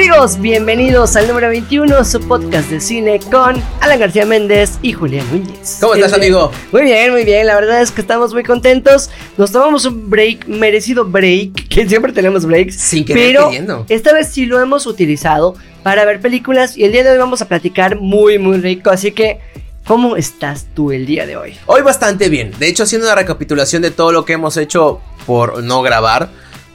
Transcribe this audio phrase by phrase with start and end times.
[0.00, 5.26] Amigos, bienvenidos al número 21, su podcast de cine con Alan García Méndez y Julián
[5.30, 5.76] Núñez.
[5.78, 6.50] ¿Cómo estás, amigo?
[6.72, 7.46] Muy bien, muy bien.
[7.46, 9.10] La verdad es que estamos muy contentos.
[9.36, 12.76] Nos tomamos un break, merecido break, que siempre tenemos breaks.
[12.76, 13.84] Sin querer pero queriendo.
[13.90, 17.42] esta vez sí lo hemos utilizado para ver películas y el día de hoy vamos
[17.42, 18.88] a platicar muy, muy rico.
[18.88, 19.40] Así que,
[19.84, 21.58] ¿cómo estás tú el día de hoy?
[21.66, 22.52] Hoy bastante bien.
[22.58, 26.30] De hecho, haciendo una recapitulación de todo lo que hemos hecho por no grabar.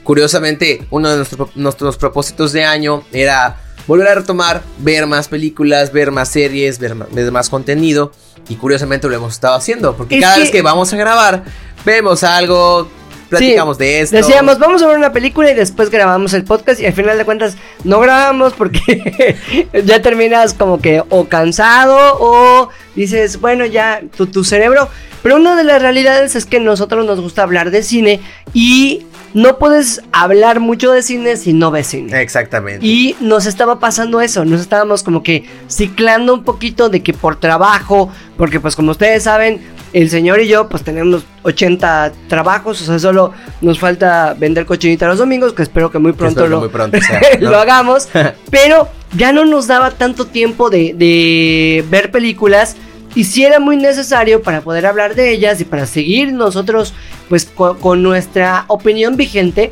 [0.05, 5.91] Curiosamente, uno de nuestro- nuestros propósitos de año era volver a retomar, ver más películas,
[5.91, 6.95] ver más series, ver
[7.31, 8.11] más, contenido.
[8.47, 9.97] Y curiosamente lo hemos estado haciendo.
[9.97, 11.43] Porque Es cada que- vez que vamos a grabar,
[11.83, 12.87] vemos algo,
[13.29, 14.15] platicamos de esto.
[14.15, 17.25] Decíamos, vamos a ver una película y después grabamos el podcast y al final de
[17.25, 19.35] cuentas no grabamos porque
[19.85, 24.87] ya terminas como que o cansado o dices, bueno, ya tu, tu cerebro.
[25.25, 28.19] Pero una de las realidades es que nosotros nos gusta hablar de cine
[28.53, 32.21] y no puedes hablar mucho de cine si no ves cine.
[32.21, 32.85] Exactamente.
[32.85, 37.39] Y nos estaba pasando eso, nos estábamos como que ciclando un poquito de que por
[37.39, 39.61] trabajo, porque pues como ustedes saben,
[39.93, 45.07] el señor y yo pues tenemos 80 trabajos, o sea, solo nos falta vender cochinita
[45.07, 47.49] los domingos, que espero que muy pronto que lo, muy pronto sea, ¿no?
[47.49, 48.09] lo hagamos,
[48.51, 52.75] pero ya no nos daba tanto tiempo de, de ver películas.
[53.15, 56.93] Y sí era muy necesario para poder hablar de ellas y para seguir nosotros
[57.29, 59.71] pues co- con nuestra opinión vigente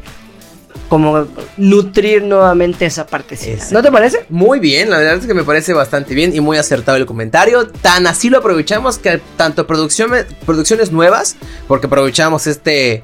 [0.90, 1.28] como
[1.58, 3.66] nutrir nuevamente esa partecita.
[3.72, 4.26] ¿No te parece?
[4.30, 7.68] Muy bien, la verdad es que me parece bastante bien y muy acertado el comentario.
[7.68, 10.12] Tan así lo aprovechamos que tanto producción,
[10.46, 11.36] producciones nuevas,
[11.68, 13.04] porque aprovechamos este...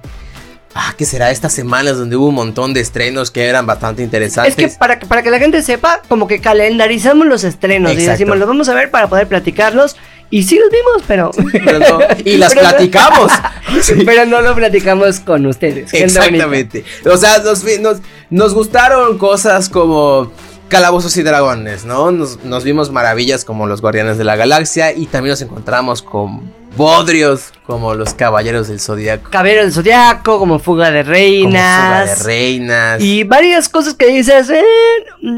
[0.75, 1.31] Ah, ¿qué será?
[1.31, 4.55] Estas semanas donde hubo un montón de estrenos que eran bastante interesantes.
[4.55, 7.95] Es que para, que para que la gente sepa, como que calendarizamos los estrenos y
[7.95, 9.95] decimos, los vamos a ver para poder platicarlos.
[10.31, 11.31] Y sí los vimos, pero...
[11.65, 13.31] Pero no- y las Pero no- platicamos.
[13.83, 13.93] Sí.
[14.03, 15.93] Pero no lo platicamos con ustedes.
[15.93, 16.83] Exactamente.
[17.05, 17.97] O sea, nos, nos,
[18.31, 20.31] nos gustaron cosas como
[20.69, 22.11] Calabozos y Dragones, ¿no?
[22.11, 26.53] Nos, nos vimos maravillas como los Guardianes de la Galaxia y también nos encontramos con
[26.77, 29.29] bodrios como los Caballeros del Zodíaco.
[29.31, 31.81] Caballero del Zodiaco, como Fuga de Como Reinas.
[31.81, 33.01] Fuga de Reinas.
[33.01, 34.63] Y varias cosas que dices, eh,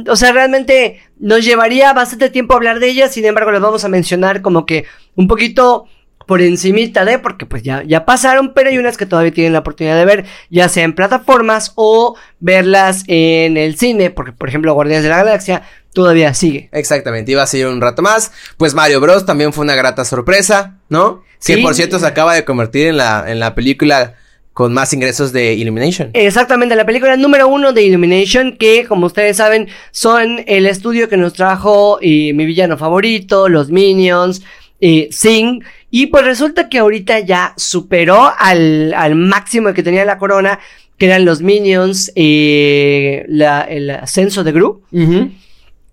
[0.08, 3.90] o sea, realmente nos llevaría bastante tiempo hablar de ellas, sin embargo, las vamos a
[3.90, 5.86] mencionar como que un poquito
[6.32, 9.60] por encimita de, porque pues ya, ya pasaron, pero hay unas que todavía tienen la
[9.60, 14.74] oportunidad de ver, ya sea en plataformas o verlas en el cine, porque por ejemplo,
[14.74, 16.70] Guardianes de la Galaxia todavía sigue.
[16.72, 18.32] Exactamente, iba a seguir un rato más.
[18.56, 19.26] Pues Mario Bros.
[19.26, 21.22] también fue una grata sorpresa, ¿no?
[21.38, 21.56] Sí.
[21.56, 24.16] Que por cierto se acaba de convertir en la, en la película
[24.54, 26.12] con más ingresos de Illumination.
[26.14, 31.18] Exactamente, la película número uno de Illumination, que como ustedes saben, son el estudio que
[31.18, 34.42] nos trajo eh, mi villano favorito, los Minions,
[34.80, 35.62] eh, Sing.
[35.92, 40.60] Y pues resulta que ahorita ya superó al, al máximo que tenía la corona,
[40.98, 44.82] que eran los Minions, eh, la- el ascenso de Gru.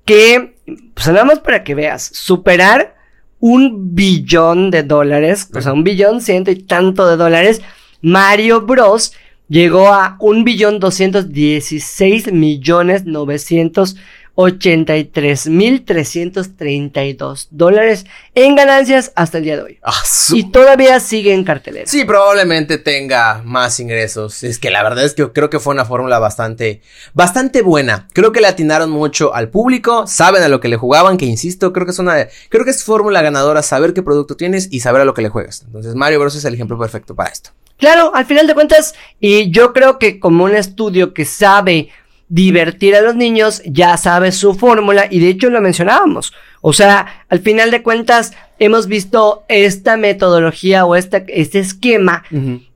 [0.05, 0.55] Que,
[0.95, 2.97] pues nada más para que veas, superar
[3.41, 7.61] un billón de dólares, o sea, un billón ciento y tanto de dólares,
[8.01, 9.13] Mario Bros.
[9.49, 13.97] llegó a un billón doscientos dieciséis millones novecientos
[14.41, 18.07] ochenta y tres mil trescientos treinta y dos dólares
[18.37, 19.79] en ganancias hasta el día de hoy.
[19.83, 20.01] Ah,
[20.33, 21.89] Y todavía sigue en cartelera.
[21.89, 24.45] Sí, probablemente tenga más ingresos.
[24.45, 26.83] Es que la verdad es que creo que fue una fórmula bastante,
[27.15, 28.07] bastante buena.
[28.13, 31.73] Creo que le atinaron mucho al público, saben a lo que le jugaban, que insisto,
[31.73, 35.03] creo que es una, creo que es fórmula ganadora saber qué producto tienes y saber
[35.03, 35.65] a lo que le juegas.
[35.67, 37.51] Entonces Mario Bros es el ejemplo perfecto para esto.
[37.77, 41.89] Claro, al final de cuentas, y yo creo que como un estudio que sabe
[42.29, 46.33] divertir a los niños, ya sabe su fórmula, y de hecho lo mencionábamos.
[46.61, 52.25] O sea, al final de cuentas, hemos visto esta metodología o esta, este esquema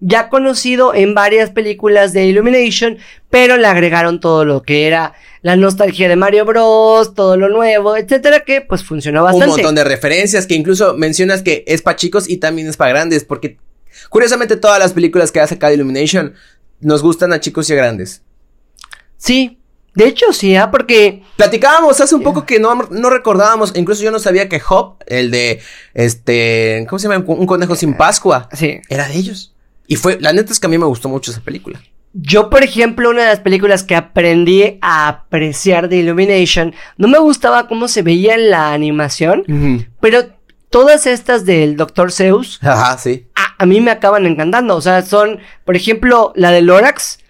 [0.01, 2.99] ya conocido en varias películas de Illumination,
[3.29, 7.97] pero le agregaron todo lo que era la nostalgia de Mario Bros, todo lo nuevo,
[7.97, 9.47] etcétera, que pues funcionó bastante.
[9.47, 12.93] Un montón de referencias que incluso mencionas que es para chicos y también es para
[12.93, 13.59] grandes, porque
[14.09, 16.35] curiosamente todas las películas que ha sacado Illumination
[16.81, 18.23] nos gustan a chicos y a grandes.
[19.23, 19.61] Sí,
[19.95, 20.73] de hecho sí, ¿ah?
[20.73, 24.97] porque Platicábamos hace un poco que no, no recordábamos, incluso yo no sabía que Hop,
[25.07, 25.61] el de
[25.95, 27.25] este, ¿cómo se llama?
[27.25, 28.81] Un conejo sin Pascua, sí.
[28.89, 29.55] era de ellos.
[29.87, 31.81] Y fue, la neta es que a mí me gustó mucho esa película.
[32.15, 37.19] Yo, por ejemplo, una de las películas que aprendí a apreciar de Illumination, no me
[37.19, 40.25] gustaba cómo se veía en la animación, pero
[40.69, 42.11] todas estas del Dr.
[42.11, 43.29] Zeus, Ajá, sí.
[43.37, 44.75] a, a mí me acaban encantando.
[44.75, 47.21] O sea, son, por ejemplo, la de Lorax,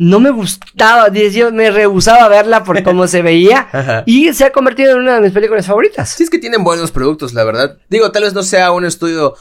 [0.00, 1.08] no me gustaba,
[1.52, 4.02] me rehusaba verla por cómo se veía, Ajá.
[4.06, 6.08] y se ha convertido en una de mis películas favoritas.
[6.08, 7.76] Sí, es que tienen buenos productos, la verdad.
[7.90, 9.34] Digo, tal vez no sea un estudio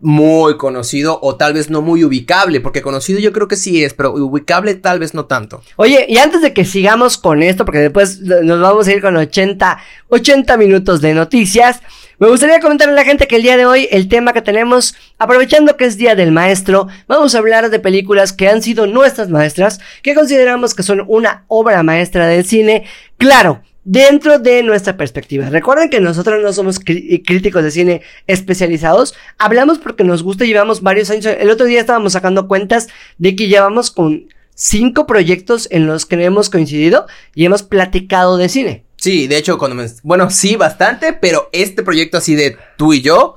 [0.00, 3.92] muy conocido o tal vez no muy ubicable, porque conocido yo creo que sí es,
[3.92, 5.62] pero ubicable tal vez no tanto.
[5.76, 9.18] Oye, y antes de que sigamos con esto, porque después nos vamos a ir con
[9.18, 9.78] 80,
[10.08, 11.80] 80 minutos de noticias,
[12.18, 14.94] me gustaría comentarle a la gente que el día de hoy el tema que tenemos,
[15.18, 19.28] aprovechando que es Día del Maestro, vamos a hablar de películas que han sido nuestras
[19.28, 22.84] maestras, que consideramos que son una obra maestra del cine.
[23.18, 25.50] Claro, dentro de nuestra perspectiva.
[25.50, 31.10] Recuerden que nosotros no somos críticos de cine especializados, hablamos porque nos gusta, llevamos varios
[31.10, 31.26] años.
[31.26, 32.88] El otro día estábamos sacando cuentas
[33.18, 38.48] de que llevamos con cinco proyectos en los que hemos coincidido y hemos platicado de
[38.48, 38.85] cine.
[39.06, 43.36] Sí, de hecho, cuando bueno, sí, bastante, pero este proyecto así de tú y yo,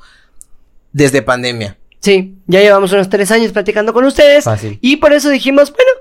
[0.94, 1.78] desde pandemia.
[2.00, 4.46] Sí, ya llevamos unos tres años platicando con ustedes.
[4.46, 4.80] Fácil.
[4.82, 5.92] Y por eso dijimos, bueno,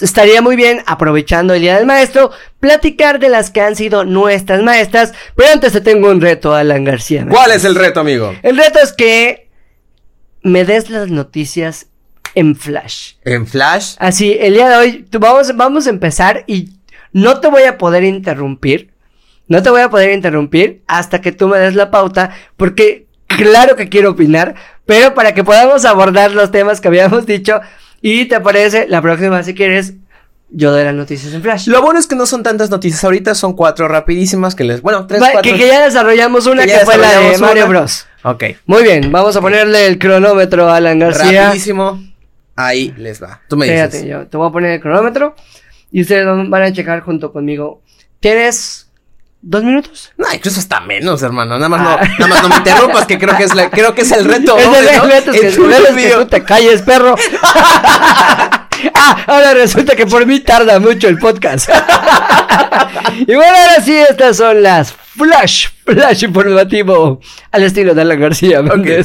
[0.00, 4.62] estaría muy bien, aprovechando el Día del Maestro, platicar de las que han sido nuestras
[4.62, 5.12] maestras.
[5.36, 7.26] Pero antes te tengo un reto, Alan García.
[7.28, 8.34] ¿Cuál es el reto, amigo?
[8.42, 9.50] El reto es que
[10.42, 11.88] me des las noticias
[12.34, 13.16] en flash.
[13.24, 13.94] ¿En flash?
[13.98, 16.70] Así, el día de hoy vamos, vamos a empezar y
[17.12, 18.96] no te voy a poder interrumpir.
[19.48, 23.76] No te voy a poder interrumpir hasta que tú me des la pauta, porque claro
[23.76, 24.54] que quiero opinar,
[24.86, 27.60] pero para que podamos abordar los temas que habíamos dicho,
[28.00, 29.94] y te parece, la próxima, si quieres,
[30.50, 31.66] yo doy las noticias en flash.
[31.68, 34.80] Lo bueno es que no son tantas noticias ahorita, son cuatro rapidísimas que les.
[34.82, 35.42] Bueno, tres, cuatro.
[35.42, 38.06] Que, que, ya desarrollamos una que, fue la de Mario Bros.
[38.22, 38.44] Ok.
[38.66, 41.46] Muy bien, vamos a ponerle el cronómetro a Alan García.
[41.46, 42.02] Rapidísimo.
[42.56, 43.40] Ahí les va.
[43.48, 44.04] Tú me dices.
[44.04, 45.34] yo te voy a poner el cronómetro
[45.92, 47.82] y ustedes van a checar junto conmigo.
[48.20, 48.87] Tienes
[49.40, 50.12] ¿Dos minutos?
[50.16, 51.58] No, incluso hasta menos, hermano.
[51.58, 52.00] Nada más, no, ah.
[52.18, 54.56] nada más no me interrumpas, que creo que es la, creo que es el reto.
[54.58, 57.14] Es el reto, es que, tú te calles, perro.
[58.94, 61.68] ah, ahora resulta que por mí tarda mucho el podcast.
[63.20, 67.20] y bueno, ahora sí, estas son las flash, flash informativo
[67.52, 68.60] al estilo de Alan García.
[68.60, 69.02] Okay.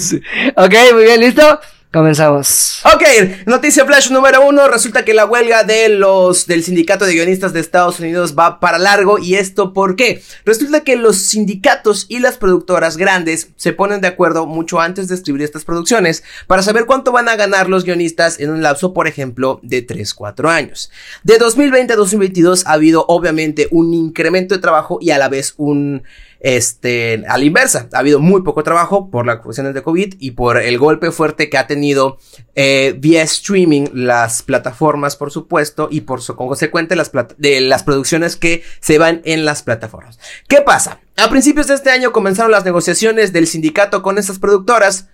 [0.56, 1.60] ok, muy bien, ¿listo?
[1.94, 2.82] Comenzamos.
[2.86, 3.04] Ok,
[3.46, 4.68] noticia flash número uno.
[4.68, 8.80] Resulta que la huelga de los del sindicato de guionistas de Estados Unidos va para
[8.80, 9.20] largo.
[9.20, 10.24] ¿Y esto por qué?
[10.44, 15.14] Resulta que los sindicatos y las productoras grandes se ponen de acuerdo mucho antes de
[15.14, 19.08] escribir estas producciones para saber cuánto van a ganar los guionistas en un lapso, por
[19.08, 20.90] ejemplo, de 3-4 años.
[21.22, 25.54] De 2020 a 2022 ha habido obviamente un incremento de trabajo y a la vez
[25.58, 26.02] un
[26.44, 30.32] este, a la inversa, ha habido muy poco trabajo por las cuestiones de COVID y
[30.32, 32.18] por el golpe fuerte que ha tenido
[32.54, 38.36] eh, vía streaming las plataformas, por supuesto, y por su consecuente las, de las producciones
[38.36, 40.20] que se van en las plataformas.
[40.50, 41.00] ¿Qué pasa?
[41.16, 45.08] A principios de este año comenzaron las negociaciones del sindicato con estas productoras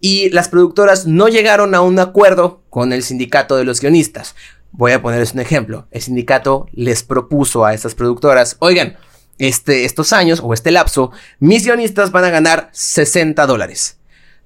[0.00, 4.34] y las productoras no llegaron a un acuerdo con el sindicato de los guionistas.
[4.72, 5.86] Voy a ponerles un ejemplo.
[5.92, 8.96] El sindicato les propuso a estas productoras, oigan,
[9.42, 11.10] este, estos años o este lapso,
[11.40, 13.98] mis guionistas van a ganar 60 dólares.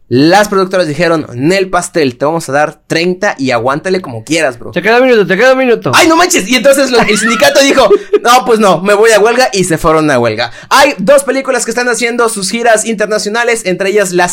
[0.08, 4.70] Las productoras dijeron, Nel Pastel, te vamos a dar 30 y aguántale como quieras, bro.
[4.70, 5.90] Te queda un minuto, te queda un minuto.
[5.94, 6.48] ¡Ay, no manches!
[6.48, 7.88] Y entonces el sindicato dijo,
[8.22, 10.52] no, pues no, me voy a huelga y se fueron a huelga.
[10.70, 14.31] Hay dos películas que están haciendo sus giras internacionales, entre ellas La,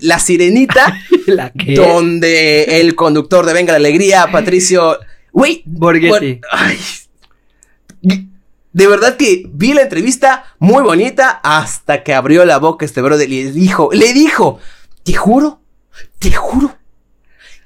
[0.00, 0.96] la Sirenita,
[1.26, 4.98] ¿La donde el conductor de Venga la Alegría, Patricio...
[5.32, 6.40] Güey, Borghetti.
[6.50, 6.78] Ay,
[8.76, 13.26] de verdad que vi la entrevista muy bonita hasta que abrió la boca este brother
[13.32, 14.58] y le dijo, le dijo,
[15.02, 15.62] te juro,
[16.18, 16.76] te juro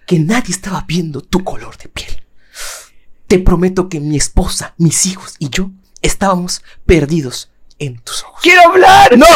[0.07, 2.23] que nadie estaba viendo tu color de piel.
[3.27, 7.51] Te prometo que mi esposa, mis hijos y yo estábamos perdidos
[7.81, 8.39] en tus ojos.
[8.41, 9.19] ¡Quiero hablar!
[9.19, 9.27] ¡No!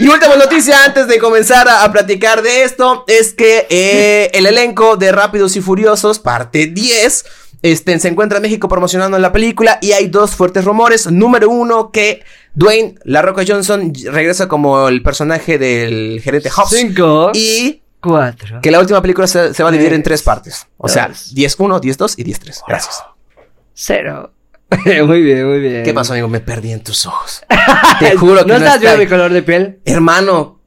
[0.00, 4.96] Y última noticia antes de comenzar a, platicar de esto es que eh, el elenco
[4.96, 7.24] de Rápidos y Furiosos, parte 10,
[7.62, 11.10] este, se encuentra en México promocionando la película y hay dos fuertes rumores.
[11.10, 12.24] Número uno, que
[12.54, 16.70] Dwayne La Roca Johnson regresa como el personaje del gerente Hobbs.
[16.70, 17.32] Cinco.
[17.34, 18.60] Y cuatro.
[18.62, 20.66] Que la última película se, va a dividir en tres partes.
[20.78, 22.60] O sea, 10-1, 10-2 y 10-3.
[22.66, 23.02] Gracias.
[23.74, 24.32] Cero.
[25.06, 25.82] muy bien, muy bien.
[25.82, 26.28] ¿Qué pasó, amigo?
[26.28, 27.42] Me perdí en tus ojos.
[27.98, 29.80] Te juro que no, no estás viendo mi color de piel.
[29.84, 30.60] Hermano,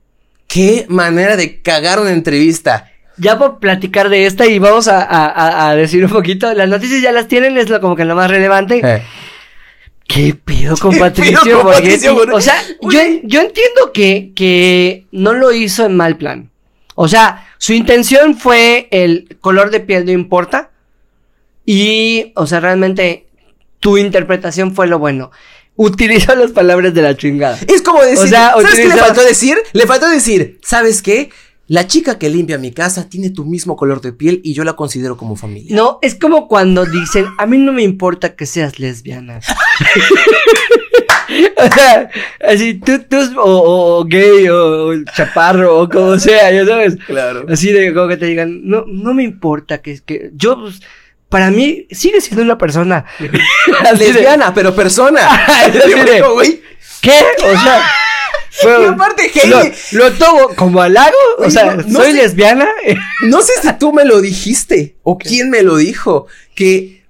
[0.47, 6.05] qué manera de cagar una entrevista ya por platicar de esta y vamos a, decir
[6.05, 8.81] un poquito, las noticias ya las tienen, es lo, como que lo más relevante.
[8.83, 9.03] Eh.
[10.07, 11.65] ¿Qué pido con Patricio?
[11.65, 16.49] o sea, yo, yo, entiendo que, que no lo hizo en mal plan.
[16.95, 20.71] O sea, su intención fue el color de piel no importa.
[21.65, 23.27] Y, o sea, realmente
[23.79, 25.31] tu interpretación fue lo bueno.
[25.75, 27.57] Utilizó las palabras de la chingada.
[27.67, 29.57] Es como decir, ¿sabes qué le faltó decir?
[29.71, 31.31] Le faltó decir, ¿sabes qué?
[31.73, 34.73] La chica que limpia mi casa tiene tu mismo color de piel y yo la
[34.73, 35.75] considero como familia.
[35.75, 39.39] No, es como cuando dicen, a mí no me importa que seas lesbiana.
[41.57, 42.11] o sea,
[42.47, 46.95] así, tú, tú, o, o gay, o, o, chaparro, o como sea, ya sabes.
[47.07, 47.47] Claro.
[47.49, 50.79] Así de como que te digan, no, no me importa que, que yo, pues,
[51.27, 53.05] para mí, sigue siendo una persona.
[53.97, 55.21] Lesbiana, pero persona.
[55.73, 56.61] de.
[57.01, 57.19] ¿Qué?
[57.43, 57.81] O sea.
[58.61, 59.71] Fue, y aparte, Heidi.
[59.93, 61.17] Lo, lo, tomo como halago.
[61.39, 62.67] O sea, no, no soy sé, lesbiana.
[63.23, 66.27] no sé si tú me lo dijiste o quién me lo dijo.
[66.53, 67.03] Que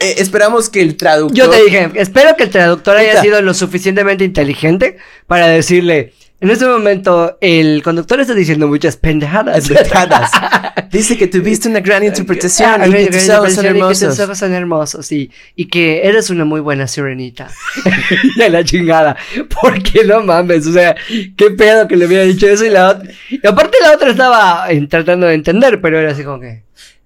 [0.00, 1.36] eh, esperamos que el traductor.
[1.36, 4.96] Yo te dije, espero que el traductor haya sido lo suficientemente inteligente
[5.28, 6.14] para decirle.
[6.42, 9.68] En este momento, el conductor está diciendo muchas pendejadas.
[9.68, 10.28] pendejadas.
[10.90, 14.00] Dice que tuviste una gran interpretación y que tus ojos son hermosos.
[14.00, 15.30] Que tus ojos son hermosos, sí.
[15.54, 17.48] Y que eres una muy buena sirenita.
[18.36, 19.16] y la chingada.
[19.62, 20.96] Porque no mames, o sea,
[21.36, 23.08] qué pedo que le hubiera dicho eso y la otra.
[23.30, 26.64] Y aparte la otra estaba tratando de entender, pero era así como que.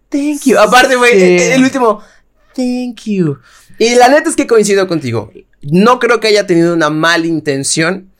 [0.09, 0.59] Thank you.
[0.59, 1.45] Aparte, güey, sí.
[1.53, 2.03] el último.
[2.55, 3.37] Thank you.
[3.79, 5.31] Y la neta es que coincido contigo.
[5.61, 8.16] No creo que haya tenido una mala intención.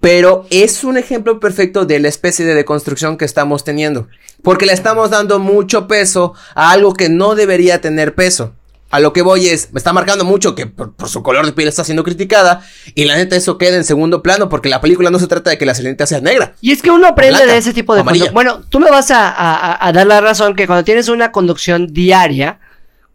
[0.00, 4.08] Pero es un ejemplo perfecto de la especie de deconstrucción que estamos teniendo.
[4.42, 8.54] Porque le estamos dando mucho peso a algo que no debería tener peso.
[8.90, 11.52] A lo que voy es, me está marcando mucho que por, por, su color de
[11.52, 12.66] piel está siendo criticada.
[12.96, 15.58] Y la neta, eso queda en segundo plano porque la película no se trata de
[15.58, 16.54] que la sirenita sea negra.
[16.60, 18.02] Y es que uno aprende blanca, de ese tipo de.
[18.32, 21.86] Bueno, tú me vas a, a, a dar la razón que cuando tienes una conducción
[21.92, 22.58] diaria,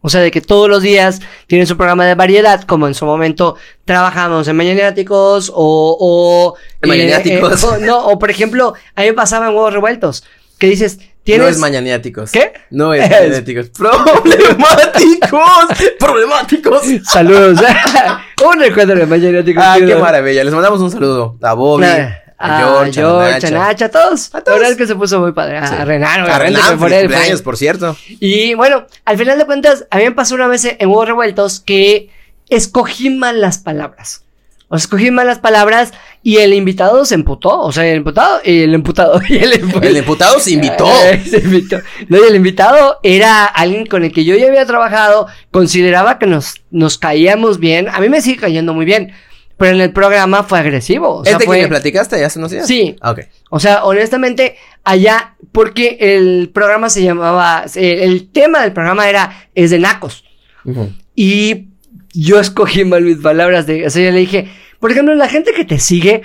[0.00, 3.04] o sea, de que todos los días tienes un programa de variedad, como en su
[3.04, 5.96] momento trabajamos en Mañaniáticos o...
[5.98, 7.62] o ¿En Mañaniáticos?
[7.62, 10.24] Eh, eh, o, no, o por ejemplo, a mí me pasaba en Huevos Revueltos,
[10.58, 11.44] que dices, tienes...
[11.44, 12.30] No es Mañaniáticos.
[12.30, 12.52] ¿Qué?
[12.70, 13.70] No es Mañaniáticos.
[13.70, 15.40] ¡Problemáticos!
[15.98, 16.82] ¡Problemáticos!
[17.04, 17.58] Saludos.
[18.46, 19.64] un recuerdo de Mañaniáticos.
[19.66, 20.44] Ah, qué maravilla.
[20.44, 21.84] Les mandamos un saludo a Bobby.
[21.84, 22.25] Nah.
[22.38, 24.34] A George, a George, a Nacha, a todos.
[24.34, 24.46] A todos.
[24.46, 25.58] La verdad es que se puso muy padre.
[25.58, 25.74] A, sí.
[25.74, 27.96] Renan, a Renan, por él, años, por cierto.
[28.20, 31.60] Y bueno, al final de cuentas, a mí me pasó una vez en Huevos Revueltos
[31.60, 32.10] que
[32.48, 34.22] escogí mal las palabras.
[34.68, 35.92] O sea, escogí mal las palabras
[36.24, 37.60] y el invitado se emputó.
[37.60, 39.20] O sea, el imputado y el imputado.
[39.28, 39.52] Y el,
[39.82, 40.88] el imputado se invitó.
[41.24, 41.78] se invitó.
[42.08, 45.28] No, y el invitado era alguien con el que yo ya había trabajado.
[45.52, 47.88] Consideraba que nos, nos caíamos bien.
[47.88, 49.12] A mí me sigue cayendo muy bien.
[49.58, 51.16] Pero en el programa fue agresivo.
[51.16, 51.56] O sea, ¿Es de fue...
[51.56, 52.66] que me platicaste ya hace unos días?
[52.66, 52.96] Sí.
[53.00, 53.20] Ah, ok.
[53.50, 59.48] O sea, honestamente, allá, porque el programa se llamaba, el, el tema del programa era,
[59.54, 60.24] es de nacos.
[60.64, 60.94] Uh -huh.
[61.14, 61.68] Y
[62.12, 64.48] yo escogí mal mis palabras de, o sea, yo le dije,
[64.80, 66.22] por ejemplo, la gente que te sigue.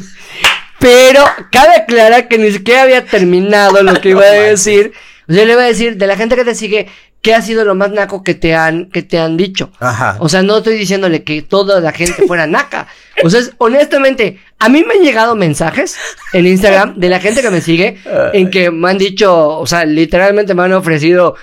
[0.79, 4.91] pero cabe aclarar que ni siquiera había terminado lo que iba a decir.
[5.27, 6.87] O sea, le iba a decir, de la gente que te sigue,
[7.23, 9.71] ¿qué ha sido lo más naco que te han, que te han dicho?
[9.79, 10.17] Ajá.
[10.19, 12.87] O sea, no estoy diciéndole que toda la gente fuera naca.
[13.23, 15.97] O sea, es, honestamente, a mí me han llegado mensajes
[16.33, 17.97] en Instagram de la gente que me sigue
[18.33, 21.35] en que me han dicho, o sea, literalmente me han ofrecido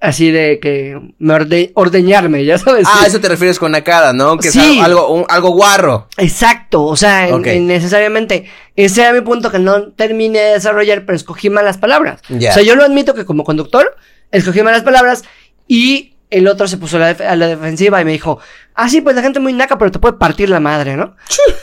[0.00, 2.84] así de que me orde ordeñarme, ya sabes.
[2.90, 4.36] Ah, eso te refieres con nacada, ¿no?
[4.36, 4.78] Que sí.
[4.78, 6.08] es algo, un, algo guarro.
[6.18, 7.56] Exacto, o sea, okay.
[7.56, 11.78] en, en necesariamente, ese era mi punto que no terminé de desarrollar, pero escogí malas
[11.78, 12.20] palabras.
[12.28, 12.50] Yeah.
[12.50, 13.96] O sea, yo lo admito que como conductor,
[14.34, 15.24] escogí malas palabras
[15.66, 18.38] y el otro se puso a la, a la, defensiva y me dijo,
[18.74, 21.16] ah, sí, pues la gente es muy naca, pero te puede partir la madre, ¿no?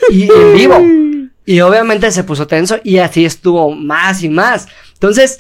[0.09, 0.81] y en vivo.
[1.45, 4.67] Y obviamente se puso tenso y así estuvo más y más.
[4.93, 5.39] Entonces,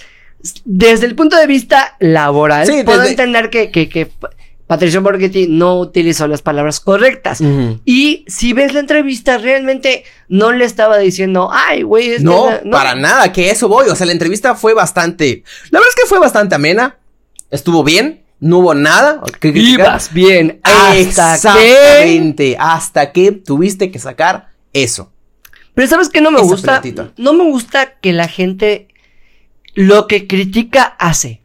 [0.65, 3.11] desde el punto de vista laboral, sí, puedo desde...
[3.11, 4.11] entender que, que, que
[4.71, 7.41] Patricio Borghetti no utilizó las palabras correctas.
[7.41, 7.81] Uh -huh.
[7.83, 12.19] Y si ves la entrevista, realmente no le estaba diciendo, ay, güey.
[12.19, 13.89] No, no, para nada, que eso voy.
[13.89, 15.43] O sea, la entrevista fue bastante.
[15.71, 16.97] La verdad es que fue bastante amena.
[17.51, 18.23] Estuvo bien.
[18.39, 19.21] No hubo nada.
[19.39, 20.59] Que Ibas bien.
[20.63, 22.51] Hasta Exactamente.
[22.51, 22.57] Que...
[22.59, 25.11] Hasta que tuviste que sacar eso.
[25.75, 26.81] Pero sabes que no me Esa gusta.
[27.17, 28.87] No me gusta que la gente
[29.75, 31.41] lo que critica hace.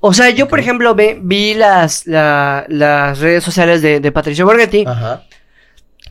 [0.00, 0.50] O sea, yo, okay.
[0.50, 4.84] por ejemplo, ve, vi las, la, las redes sociales de, de Patricio Borghetti.
[4.86, 5.24] Ajá.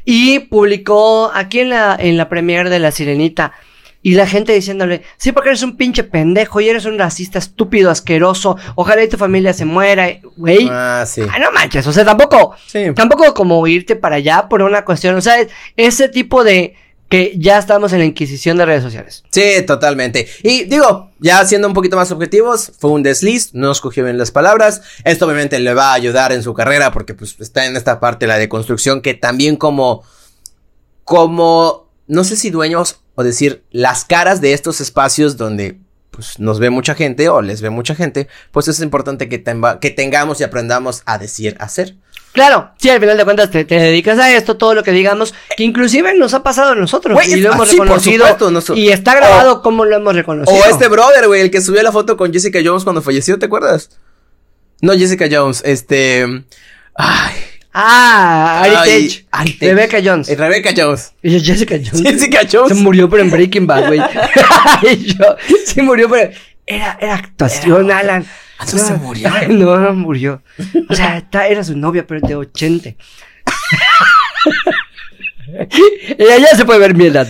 [0.05, 3.53] Y publicó aquí en la, en la premiere de La Sirenita.
[4.01, 7.91] Y la gente diciéndole, sí, porque eres un pinche pendejo y eres un racista estúpido,
[7.91, 8.57] asqueroso.
[8.75, 10.69] Ojalá y tu familia se muera, güey.
[10.71, 11.21] Ah, sí.
[11.29, 12.55] Ah, no manches, o sea, tampoco.
[12.65, 12.93] Sí.
[12.95, 15.15] Tampoco como irte para allá por una cuestión.
[15.15, 15.35] O sea,
[15.75, 16.75] ese tipo de
[17.09, 19.23] que ya estamos en la inquisición de redes sociales.
[19.31, 20.27] Sí, totalmente.
[20.43, 24.31] Y digo, ya siendo un poquito más objetivos, fue un desliz, no escogió bien las
[24.31, 24.83] palabras.
[25.03, 28.27] Esto obviamente le va a ayudar en su carrera porque pues está en esta parte
[28.27, 30.03] la deconstrucción que también como
[31.03, 35.77] como no sé si dueños o decir las caras de estos espacios donde
[36.09, 39.81] pues nos ve mucha gente o les ve mucha gente, pues es importante que, tenga,
[39.81, 41.97] que tengamos y aprendamos a decir, hacer.
[42.31, 45.33] Claro, sí, al final de cuentas te, te, dedicas a esto, todo lo que digamos,
[45.57, 48.61] que inclusive nos ha pasado a nosotros wey, y lo hemos así, reconocido supuesto, no
[48.61, 50.57] so y está grabado o, como lo hemos reconocido.
[50.57, 53.47] O este brother, güey, el que subió la foto con Jessica Jones cuando falleció, ¿te
[53.47, 53.89] acuerdas?
[54.79, 56.45] No, Jessica Jones, este...
[56.95, 57.33] Ay,
[57.81, 59.25] Ah, Ay, Heritage.
[59.31, 59.73] Heritage.
[59.73, 60.29] Rebecca Jones.
[60.29, 61.13] Eh, Rebecca Jones.
[61.23, 62.01] Y yo, Jessica Jones.
[62.03, 62.77] Jessica Jones.
[62.77, 64.01] Se murió pero en Breaking Bad, güey.
[64.91, 66.31] Y yo, se murió pero
[66.65, 68.25] era, era actuación, Alan.
[68.57, 69.29] Ah, no se murió.
[69.47, 70.41] No, no murió.
[70.89, 72.89] O sea, esta era su novia, pero de 80.
[76.17, 77.27] Ella ya se puede ver mi edad.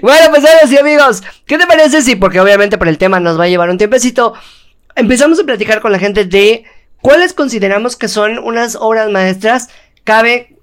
[0.00, 1.22] bueno, pues ahora sí, amigos.
[1.44, 4.34] ¿Qué te parece si, porque obviamente por el tema nos va a llevar un tiempecito,
[4.94, 6.64] empezamos a platicar con la gente de
[7.02, 9.68] cuáles consideramos que son unas obras maestras?
[10.04, 10.56] Cabe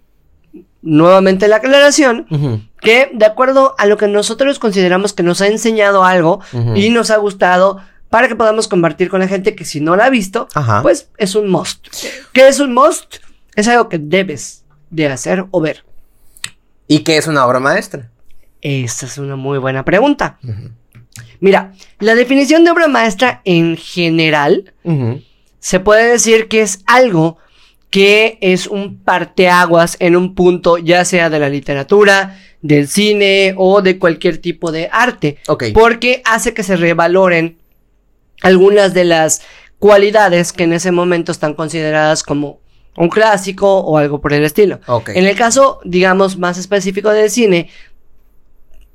[0.82, 6.04] nuevamente la aclaración que de acuerdo a lo que nosotros consideramos que nos ha enseñado
[6.04, 6.40] algo
[6.76, 10.06] y nos ha gustado para que podamos compartir con la gente que si no la
[10.06, 10.82] ha visto, Ajá.
[10.82, 11.88] pues es un must.
[12.32, 13.18] ¿Qué es un must?
[13.56, 15.84] Es algo que debes de hacer o ver.
[16.88, 18.10] ¿Y qué es una obra maestra?
[18.62, 20.40] Esta es una muy buena pregunta.
[21.40, 24.74] Mira, la definición de obra maestra en general.
[25.68, 27.40] Se puede decir que es algo
[27.90, 33.82] que es un parteaguas en un punto, ya sea de la literatura, del cine o
[33.82, 35.40] de cualquier tipo de arte.
[35.74, 37.58] Porque hace que se revaloren
[38.44, 39.42] algunas de las
[39.78, 42.62] cualidades que en ese momento están consideradas como
[42.96, 44.80] un clásico o algo por el estilo.
[45.08, 47.70] En el caso, digamos, más específico del cine,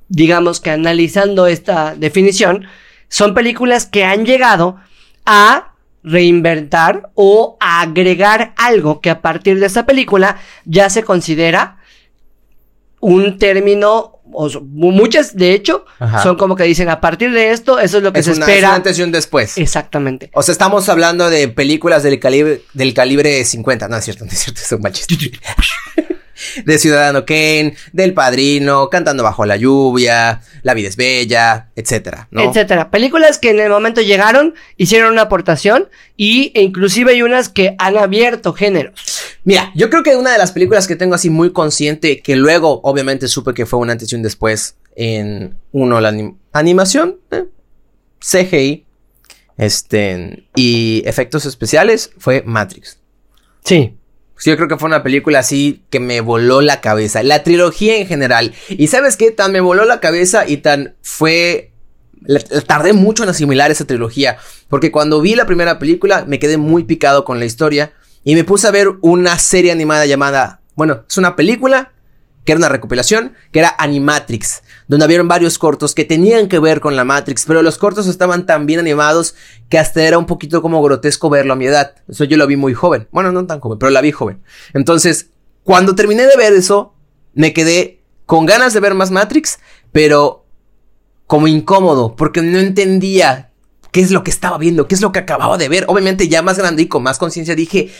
[0.09, 2.65] digamos que analizando esta definición,
[3.11, 4.79] son películas que han llegado
[5.27, 5.72] a
[6.03, 11.79] reinventar o agregar algo que a partir de esta película ya se considera
[13.01, 16.23] un término, o muchas de hecho, Ajá.
[16.23, 18.45] son como que dicen a partir de esto, eso es lo que es se una,
[18.45, 18.69] es espera.
[18.69, 19.59] una antes y un después.
[19.59, 20.31] Exactamente.
[20.35, 23.89] O sea, estamos hablando de películas del calibre, del calibre 50.
[23.89, 25.17] No es cierto, no es cierto, es un mal chiste.
[26.65, 32.43] de Ciudadano Kane, del Padrino, Cantando bajo la lluvia, La vida es bella, etcétera, ¿no?
[32.49, 32.91] etcétera.
[32.91, 37.75] Películas que en el momento llegaron, hicieron una aportación y e inclusive hay unas que
[37.79, 38.95] han abierto géneros.
[39.45, 42.81] Mira, yo creo que una de las películas que tengo así muy consciente, que luego
[42.85, 47.45] obviamente supe que fue un antes y un después en uno, la anim- animación, eh,
[48.21, 48.85] CGI,
[49.57, 52.99] este, y efectos especiales, fue Matrix.
[53.65, 53.97] Sí.
[54.37, 57.23] Sí, yo creo que fue una película así que me voló la cabeza.
[57.23, 58.53] La trilogía en general.
[58.69, 59.31] Y sabes qué?
[59.31, 61.73] Tan me voló la cabeza y tan fue...
[62.67, 64.39] tardé mucho en asimilar esa trilogía.
[64.69, 67.93] Porque cuando vi la primera película me quedé muy picado con la historia.
[68.25, 70.61] Y me puse a ver una serie animada llamada...
[70.75, 71.92] Bueno, es una película
[72.45, 76.81] que era una recopilación, que era Animatrix, donde habían varios cortos que tenían que ver
[76.81, 79.35] con la Matrix, pero los cortos estaban tan bien animados
[79.69, 81.95] que hasta era un poquito como grotesco verlo a mi edad.
[82.09, 83.09] Eso yo lo vi muy joven.
[83.13, 84.43] Bueno, no tan joven, pero la vi joven.
[84.75, 85.31] Entonces,
[85.63, 86.95] cuando terminé de ver eso,
[87.35, 89.61] me quedé con ganas de ver más Matrix,
[89.93, 90.47] pero
[91.27, 93.53] como incómodo, porque no entendía
[93.93, 95.85] qué es lo que estaba viendo, qué es lo que acababa de ver.
[95.87, 97.91] Obviamente ya más grande y con más conciencia dije,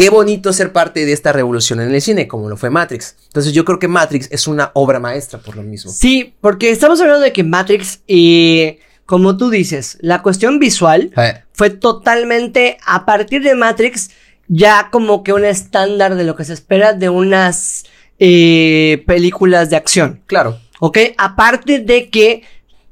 [0.00, 3.16] qué bonito ser parte de esta revolución en el cine, como lo fue Matrix.
[3.26, 5.90] Entonces yo creo que Matrix es una obra maestra por lo mismo.
[5.90, 11.42] Sí, porque estamos hablando de que Matrix, y como tú dices, la cuestión visual Eh,
[11.52, 14.10] fue totalmente a partir de Matrix
[14.48, 17.84] ya como que un estándar de lo que se espera de unas
[18.18, 20.22] eh, películas de acción.
[20.26, 20.58] claro.
[20.82, 20.96] ¿Ok?
[21.18, 22.42] Aparte de que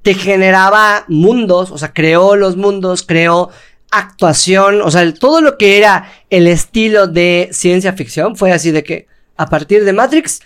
[0.02, 3.48] te generaba mundos, o sea, creó los mundos, creó
[3.90, 8.84] actuación, o sea, todo lo que era el estilo de ciencia ficción fue así de
[8.84, 10.40] que a partir de Matrix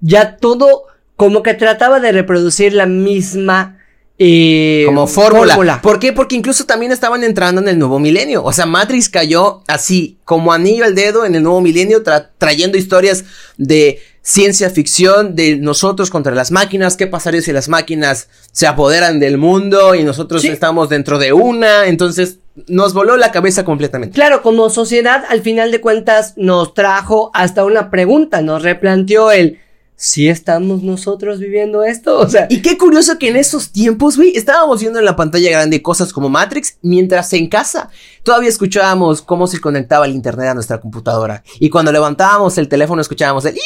[0.00, 0.84] ya todo
[1.16, 3.74] como que trataba de reproducir la misma
[4.20, 5.80] eh, Como fórmula.
[5.80, 6.12] ¿Por qué?
[6.12, 8.42] Porque incluso también estaban entrando en el nuevo milenio.
[8.42, 12.76] O sea, Matrix cayó así, como anillo al dedo en el nuevo milenio, tra- trayendo
[12.78, 13.24] historias
[13.58, 16.98] de ciencia ficción, de nosotros contra las máquinas.
[16.98, 20.48] ¿Qué pasaría si las máquinas se apoderan del mundo y nosotros Sí.
[20.48, 21.86] estamos dentro de una?
[21.86, 22.36] Entonces,
[22.66, 24.14] nos voló la cabeza completamente.
[24.14, 29.60] Claro, como sociedad, al final de cuentas, nos trajo hasta una pregunta, nos replanteó el
[29.96, 32.18] ¿si estamos nosotros viviendo esto?
[32.18, 35.50] O sea, Y qué curioso que en esos tiempos, güey, estábamos viendo en la pantalla
[35.50, 37.88] grande cosas como Matrix, mientras en casa
[38.24, 41.42] todavía escuchábamos cómo se conectaba el internet a nuestra computadora.
[41.58, 43.56] Y cuando levantábamos el teléfono escuchábamos el...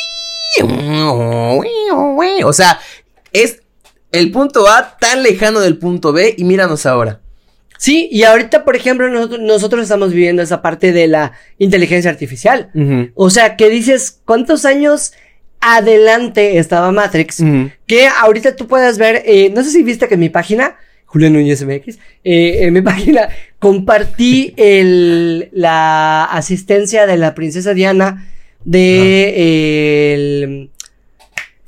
[2.45, 2.79] O sea,
[3.33, 3.63] es
[4.13, 7.21] el punto A tan lejano del punto B y míranos ahora.
[7.79, 12.71] sí, y ahorita, por ejemplo, nosotros, nosotros estamos viviendo esa parte de la inteligencia artificial.
[13.15, 15.15] O sea, que dices, ¿cuántos años
[15.61, 17.43] adelante estaba Matrix?
[17.87, 21.33] Que ahorita tú puedas ver, eh, no sé si viste que en mi página, Julián
[21.33, 28.29] Núñez MX, eh, en mi página compartí el, la asistencia de la princesa Diana,
[28.65, 30.71] de eh, el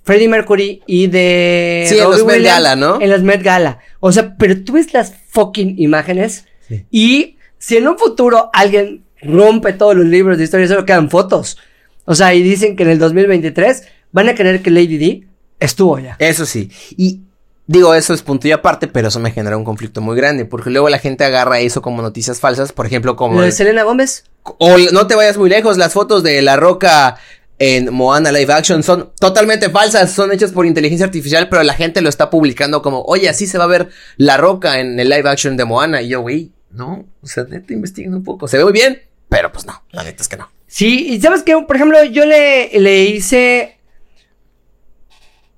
[0.02, 3.00] Freddie Mercury y de Sí, en los Met Gala, ¿no?
[3.00, 3.78] En las Met Gala.
[4.00, 6.85] O sea, pero tú ves las fucking imágenes Sí.
[6.90, 11.59] y si en un futuro alguien rompe todos los libros de historia, solo quedan fotos.
[12.04, 15.26] O sea, y dicen que en el 2023 van a creer que Lady D
[15.61, 16.16] estuvo ya.
[16.18, 16.70] Eso sí.
[16.96, 17.20] Y
[17.66, 20.70] digo, eso es punto y aparte, pero eso me genera un conflicto muy grande, porque
[20.70, 23.38] luego la gente agarra eso como noticias falsas, por ejemplo, como...
[23.38, 24.24] ¿Lo de Selena Gómez?
[24.42, 27.16] O no te vayas muy lejos, las fotos de La Roca
[27.59, 32.00] en Moana Live Action son totalmente falsas, son hechas por inteligencia artificial, pero la gente
[32.00, 35.29] lo está publicando como, oye, así se va a ver La Roca en el live
[35.29, 36.03] action de Moana.
[36.03, 38.48] Y yo, güey, no, o sea, neta, investiguen un poco.
[38.48, 40.50] Se ve muy bien, pero pues no, la neta es que no.
[40.66, 43.79] Sí, y sabes que, por ejemplo, yo le, le hice.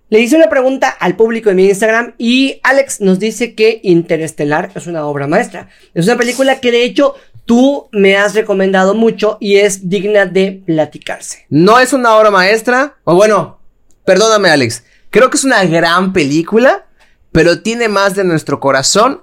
[0.09, 4.71] Le hice una pregunta al público de mi Instagram y Alex nos dice que Interestelar
[4.77, 5.69] es una obra maestra.
[5.95, 10.63] Es una película que de hecho tú me has recomendado mucho y es digna de
[10.65, 11.47] platicarse.
[11.49, 13.59] No es una obra maestra, o bueno,
[14.05, 16.87] perdóname Alex, creo que es una gran película,
[17.33, 19.23] pero tiene más de nuestro corazón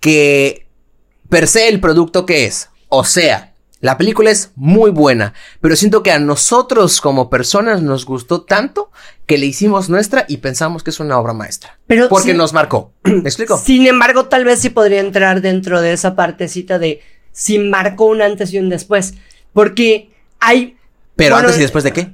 [0.00, 0.66] que
[1.28, 2.68] per se el producto que es.
[2.88, 8.06] O sea, la película es muy buena, pero siento que a nosotros como personas nos
[8.06, 8.90] gustó tanto
[9.26, 11.78] que le hicimos nuestra y pensamos que es una obra maestra.
[11.86, 12.92] Pero porque sí- nos marcó.
[13.04, 13.58] ¿Me explico?
[13.58, 17.00] Sin embargo, tal vez sí podría entrar dentro de esa partecita de
[17.32, 19.14] si marcó un antes y un después.
[19.52, 20.10] Porque
[20.40, 20.76] hay.
[21.16, 22.08] Pero bueno, antes y después de qué?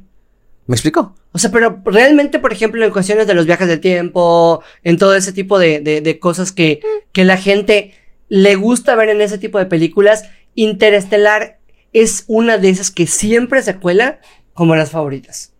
[0.67, 1.15] ¿Me explico?
[1.33, 5.15] O sea, pero realmente, por ejemplo, en cuestiones de los viajes del tiempo, en todo
[5.15, 6.81] ese tipo de, de, de cosas que,
[7.13, 7.95] que la gente
[8.29, 11.59] le gusta ver en ese tipo de películas, Interestelar
[11.93, 14.21] es una de esas que siempre se cuela
[14.55, 15.53] como las favoritas.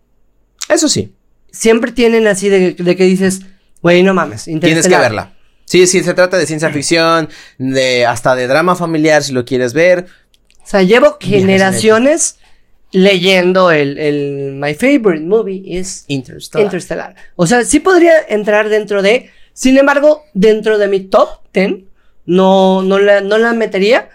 [0.69, 1.13] Eso sí.
[1.51, 3.41] Siempre tienen así de, de que dices,
[3.81, 5.33] güey, no mames, Tienes que verla.
[5.65, 9.73] Sí, sí, se trata de ciencia ficción, de hasta de drama familiar si lo quieres
[9.73, 10.07] ver.
[10.63, 12.37] O sea, llevo generaciones
[12.91, 16.65] leyendo el, el My favorite movie is Interstellar.
[16.65, 17.15] Interstellar.
[17.35, 19.29] O sea, sí podría entrar dentro de.
[19.53, 21.83] Sin embargo, dentro de mi top 10,
[22.25, 24.09] no, no, la, no la metería.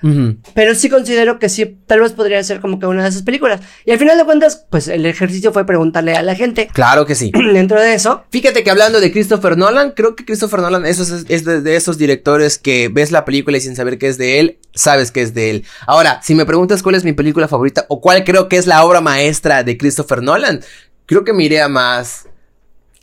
[0.55, 3.61] Pero sí considero que sí, tal vez podría ser como que una de esas películas.
[3.85, 6.69] Y al final de cuentas, pues el ejercicio fue preguntarle a la gente.
[6.73, 7.31] Claro que sí.
[7.53, 11.27] dentro de eso, Fíjate que hablando de Christopher Nolan, creo que Christopher Nolan es, es-
[11.29, 14.41] es de, de esos directores que ves la película y sin saber que es de
[14.41, 15.65] él, sabes que es de él.
[15.87, 18.85] Ahora, si me preguntas cuál es mi película favorita o cuál creo que es la
[18.85, 20.61] obra maestra de Christopher Nolan,
[21.07, 22.27] creo que me iría más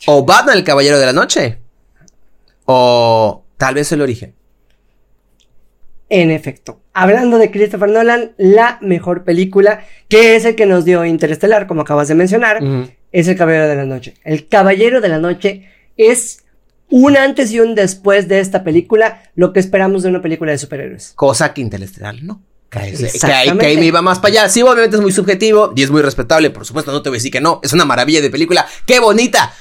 [0.06, 1.58] o Batman el Caballero de la Noche
[2.64, 4.34] o tal vez El Origen.
[6.08, 11.04] En efecto, hablando de Christopher Nolan, la mejor película, que es el que nos dio
[11.04, 12.60] Interestelar, como acabas de mencionar,
[13.12, 14.14] es El Caballero de la Noche.
[14.24, 16.44] El Caballero de la Noche es
[16.88, 20.58] un antes y un después de esta película, lo que esperamos de una película de
[20.58, 21.12] superhéroes.
[21.16, 22.42] Cosa que Interestelar no.
[22.68, 24.48] Que ahí, que ahí me iba más para allá.
[24.48, 26.50] Sí, obviamente es muy subjetivo y es muy respetable.
[26.50, 27.60] Por supuesto, no te voy a decir que no.
[27.62, 28.66] Es una maravilla de película.
[28.84, 29.52] ¡Qué bonita!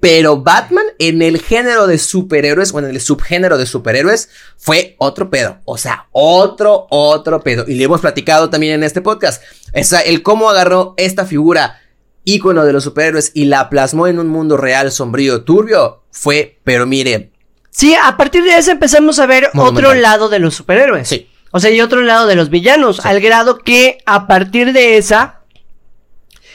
[0.00, 5.28] Pero Batman en el género de superhéroes o en el subgénero de superhéroes fue otro
[5.28, 5.58] pedo.
[5.66, 7.64] O sea, otro, otro pedo.
[7.68, 9.42] Y le hemos platicado también en este podcast.
[9.78, 11.80] O sea, el cómo agarró esta figura
[12.24, 16.86] ícono de los superhéroes y la plasmó en un mundo real, sombrío, turbio, fue, pero
[16.86, 17.30] mire,
[17.72, 19.84] Sí, a partir de eso empezamos a ver Monumental.
[19.90, 21.08] otro lado de los superhéroes.
[21.08, 21.28] sí.
[21.52, 25.40] O sea, y otro lado de los villanos, al grado que a partir de esa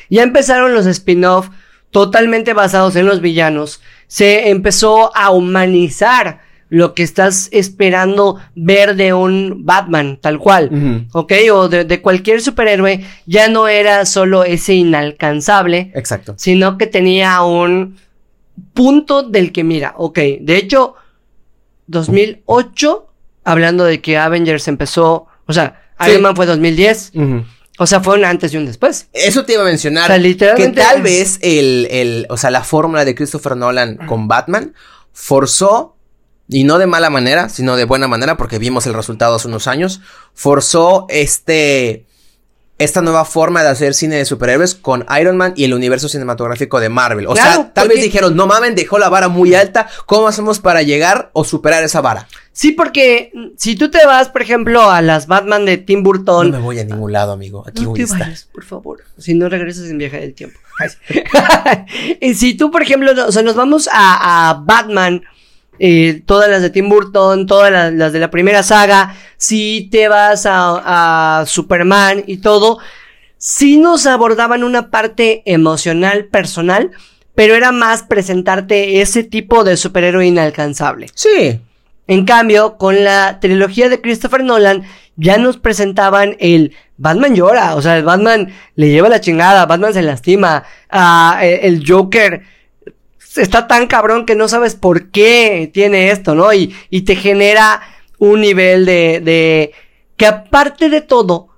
[0.09, 1.49] ya empezaron los spin-off
[1.95, 3.79] totalmente basados en los villanos.
[4.07, 10.69] Se empezó a humanizar lo que estás esperando ver de un Batman, tal cual.
[10.73, 11.19] Ujú.
[11.19, 11.31] ¿Ok?
[11.53, 16.33] O de, de cualquier superhéroe, ya no era solo ese inalcanzable, Exacto.
[16.37, 17.95] sino que tenía un
[18.73, 20.95] punto del que mira, ok, de hecho,
[21.87, 23.07] 2008,
[23.45, 26.09] hablando de que Avengers empezó, o sea, Sí.
[26.11, 27.45] Iron Man fue 2010, Ujú.
[27.77, 29.07] O sea, fue un antes y un después.
[29.13, 30.05] Eso te iba a mencionar.
[30.05, 33.55] O sea, que literalmente tal es- vez el, el, o sea, la fórmula de Christopher
[33.57, 34.73] Nolan con Batman
[35.11, 35.95] forzó,
[36.47, 39.67] y no de mala manera, sino de buena manera, porque vimos el resultado hace unos
[39.67, 40.01] años,
[40.33, 42.04] forzó este,
[42.77, 46.79] esta nueva forma de hacer cine de superhéroes con Iron Man y el universo cinematográfico
[46.81, 47.27] de Marvel.
[47.27, 50.59] O Claro, sea, tal vez dijeron, no mamen, dejó la vara muy alta, ¿cómo hacemos
[50.59, 52.27] para llegar o superar esa vara?
[52.51, 56.03] Sí, porque mm, si tú te vas, por ejemplo, a las Batman de Tim No
[56.03, 57.63] Burton, me voy a ningún lado, amigo.
[57.67, 58.19] Aquí No voy te a estar.
[58.21, 58.99] vayas, por favor.
[59.17, 60.59] Si no regresas en viaje del tiempo.
[62.21, 65.23] y si tú, por ejemplo, no- o sea, nos vamos a, a Batman,
[65.79, 70.07] eh, todas las de Tim Burton, todas las, las de la primera saga, si te
[70.07, 72.79] vas a, a Superman y todo,
[73.37, 76.91] sí nos abordaban una parte emocional, personal,
[77.35, 81.07] pero era más presentarte ese tipo de superhéroe inalcanzable.
[81.13, 81.59] Sí.
[82.07, 84.83] En cambio, con la trilogía de Christopher Nolan,
[85.17, 89.93] ya nos presentaban el Batman llora, o sea, el Batman le lleva la chingada, Batman
[89.93, 92.43] se lastima, ah, eh, el Joker
[93.37, 96.53] está tan cabrón que no sabes por qué tiene esto, ¿no?
[96.53, 97.81] Y, y te genera
[98.17, 99.71] un nivel de, de
[100.17, 101.49] que aparte de todo,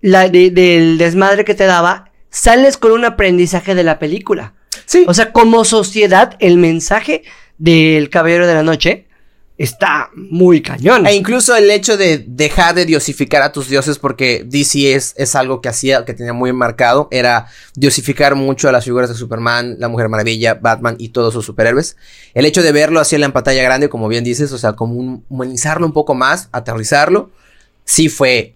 [0.00, 4.54] la de- del desmadre que te daba, sales con un aprendizaje de la película.
[4.84, 5.04] Sí.
[5.08, 7.22] O sea, como sociedad, el mensaje
[7.58, 9.05] del Caballero de la Noche
[9.58, 11.06] está muy cañón.
[11.06, 15.34] E incluso el hecho de dejar de diosificar a tus dioses, porque DC es, es
[15.34, 19.76] algo que hacía, que tenía muy marcado, era diosificar mucho a las figuras de Superman,
[19.78, 21.96] la Mujer Maravilla, Batman y todos sus superhéroes.
[22.34, 25.22] El hecho de verlo así en la pantalla grande, como bien dices, o sea, como
[25.28, 27.30] humanizarlo un poco más, aterrizarlo,
[27.84, 28.54] sí fue,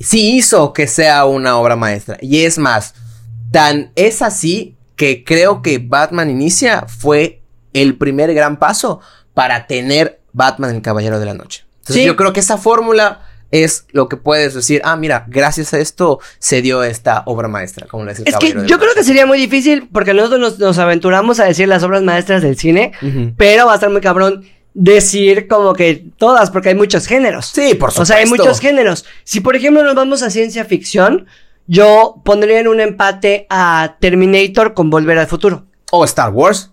[0.00, 2.18] sí hizo que sea una obra maestra.
[2.20, 2.94] Y es más,
[3.52, 7.40] tan es así que creo que Batman Inicia fue
[7.72, 9.00] el primer gran paso
[9.32, 11.64] para tener Batman el Caballero de la Noche.
[11.80, 15.78] Entonces yo creo que esa fórmula es lo que puedes decir, ah, mira, gracias a
[15.78, 19.88] esto se dio esta obra maestra, como Es que yo creo que sería muy difícil
[19.92, 22.92] porque nosotros nos, aventuramos a decir las obras maestras del cine,
[23.36, 27.46] pero va a estar muy cabrón decir como que todas, porque hay muchos géneros.
[27.46, 28.02] Sí, por supuesto.
[28.02, 29.04] O sea, hay muchos géneros.
[29.24, 31.26] Si por ejemplo nos vamos a ciencia ficción,
[31.66, 35.66] yo pondría en un empate a Terminator con Volver al Futuro.
[35.90, 36.70] O Star Wars.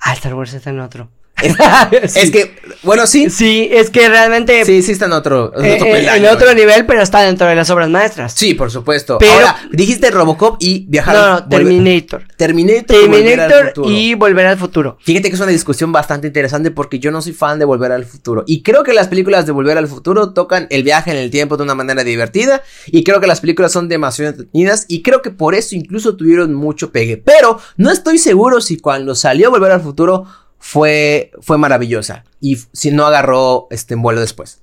[0.00, 1.10] Ah, Star Wars está en otro.
[1.42, 3.28] Es, que, bueno, sí.
[3.28, 4.64] Sí, es que realmente.
[4.64, 7.54] Sí, sí está en otro, en otro, eh, en otro nivel, pero está dentro de
[7.54, 8.32] las obras maestras.
[8.32, 9.18] Sí, por supuesto.
[9.18, 11.14] Pero, Ahora, dijiste Robocop y viajar.
[11.14, 12.24] No, no, Terminator.
[12.36, 12.86] Terminator.
[12.86, 14.96] Terminator y Volver al Futuro.
[15.02, 18.06] Fíjate que es una discusión bastante interesante porque yo no soy fan de Volver al
[18.06, 18.44] Futuro.
[18.46, 21.58] Y creo que las películas de Volver al Futuro tocan el viaje en el tiempo
[21.58, 22.62] de una manera divertida.
[22.86, 24.86] Y creo que las películas son demasiado entretenidas.
[24.88, 27.18] Y creo que por eso incluso tuvieron mucho pegue.
[27.18, 30.24] Pero no estoy seguro si cuando salió Volver al Futuro
[30.66, 32.24] fue, fue maravillosa.
[32.40, 34.62] Y si no agarró este vuelo después.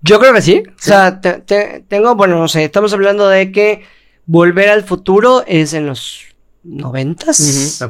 [0.00, 0.62] Yo creo que sí.
[0.68, 3.82] O sea, tengo, bueno, no sé, estamos hablando de que
[4.24, 6.20] Volver al Futuro es en los
[6.62, 7.82] noventas.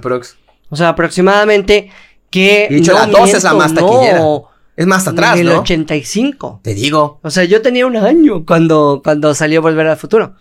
[0.71, 1.91] O sea, aproximadamente
[2.31, 2.69] que...
[2.71, 4.23] Y dicho, la 2 es la más taquillera.
[4.75, 6.61] es más atrás, en el 85.
[6.63, 7.21] Te digo.
[7.23, 10.37] O sea, yo tenía un año cuando, cuando salió Volver al Futuro.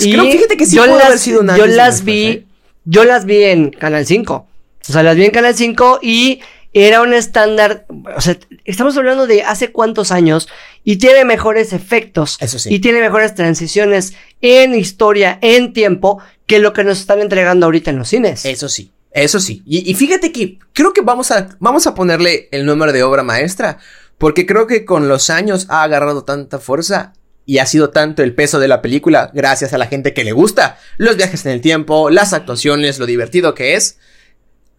[0.00, 2.46] Y Creo, fíjate que sí yo las, haber sido un Yo las vi, ¿eh?
[2.84, 4.45] yo las vi en Canal 5.
[4.88, 6.40] O sea, las vi en Canal 5 y
[6.72, 10.46] era un estándar, o sea, estamos hablando de hace cuántos años
[10.84, 12.36] y tiene mejores efectos.
[12.40, 12.74] Eso sí.
[12.74, 17.90] Y tiene mejores transiciones en historia, en tiempo, que lo que nos están entregando ahorita
[17.90, 18.44] en los cines.
[18.44, 18.92] Eso sí.
[19.10, 19.62] Eso sí.
[19.64, 23.78] Y, fíjate que creo que vamos a, vamos a ponerle el número de obra maestra.
[24.18, 27.14] Porque creo que con los años ha agarrado tanta fuerza
[27.46, 30.32] y ha sido tanto el peso de la película gracias a la gente que le
[30.32, 30.78] gusta.
[30.98, 33.98] Los viajes en el tiempo, las actuaciones, lo divertido que es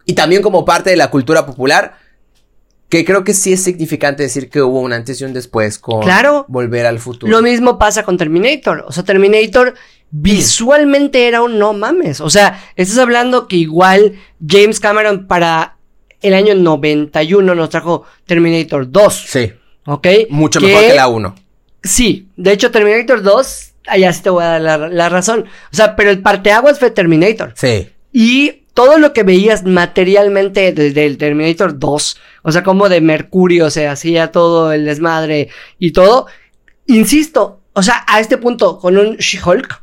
[0.08, 1.98] y también como parte de la cultura popular,
[2.88, 6.00] que creo que sí es significante decir que hubo un antes y un después con
[6.48, 7.30] Volver al Futuro.
[7.30, 8.86] Lo mismo pasa con Terminator.
[8.88, 9.74] O sea, Terminator
[10.10, 12.22] visualmente era un no mames.
[12.22, 15.76] O sea, estás hablando que igual James Cameron para
[16.22, 19.24] el año 91 nos trajo Terminator 2.
[19.28, 19.52] Sí.
[19.84, 20.06] ¿Ok?
[20.30, 21.34] Mucho mejor que la 1.
[21.82, 22.30] Sí.
[22.36, 25.44] De hecho, Terminator 2, allá sí te voy a dar la, la razón.
[25.70, 27.52] O sea, pero el parteaguas fue Terminator.
[27.54, 27.90] Sí.
[28.10, 33.70] Y todo lo que veías materialmente desde el Terminator 2, o sea, como de Mercurio
[33.70, 35.48] se hacía todo el desmadre
[35.80, 36.28] y todo,
[36.86, 39.82] insisto, o sea, a este punto, con un She-Hulk.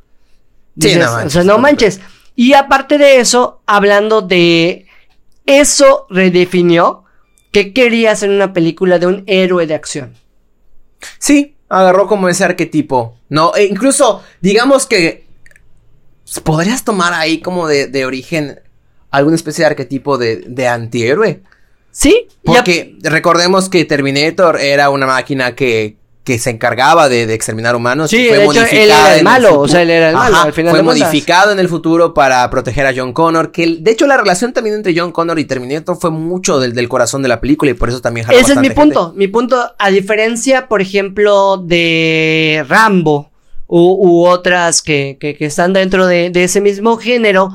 [0.79, 1.99] Sí, no manches, o sea, no manches.
[2.37, 4.85] Y aparte de eso, hablando de
[5.45, 7.03] eso redefinió
[7.51, 10.13] que quería hacer una película de un héroe de acción.
[11.19, 13.53] Sí, agarró como ese arquetipo, ¿no?
[13.55, 15.25] E incluso, digamos que
[16.45, 18.61] podrías tomar ahí como de, de origen
[19.15, 21.41] alguna especie de arquetipo de, de antihéroe.
[21.91, 28.09] Sí, porque recordemos que Terminator era una máquina que, que se encargaba de, exterminar humanos.
[28.09, 30.37] Sí, fue de hecho, él era el malo, o sea, él era el malo.
[30.41, 33.51] al final fue modificado en el futuro para proteger a John Connor.
[33.53, 36.89] Que de hecho la relación también entre John Connor y Terminator fue mucho del, del
[36.89, 38.25] corazón de la película y por eso también.
[38.29, 39.13] Ese es mi punto.
[39.15, 43.31] Mi punto, a diferencia, por ejemplo, de Rambo
[43.67, 47.53] u, otras que, que, están dentro de, de ese mismo género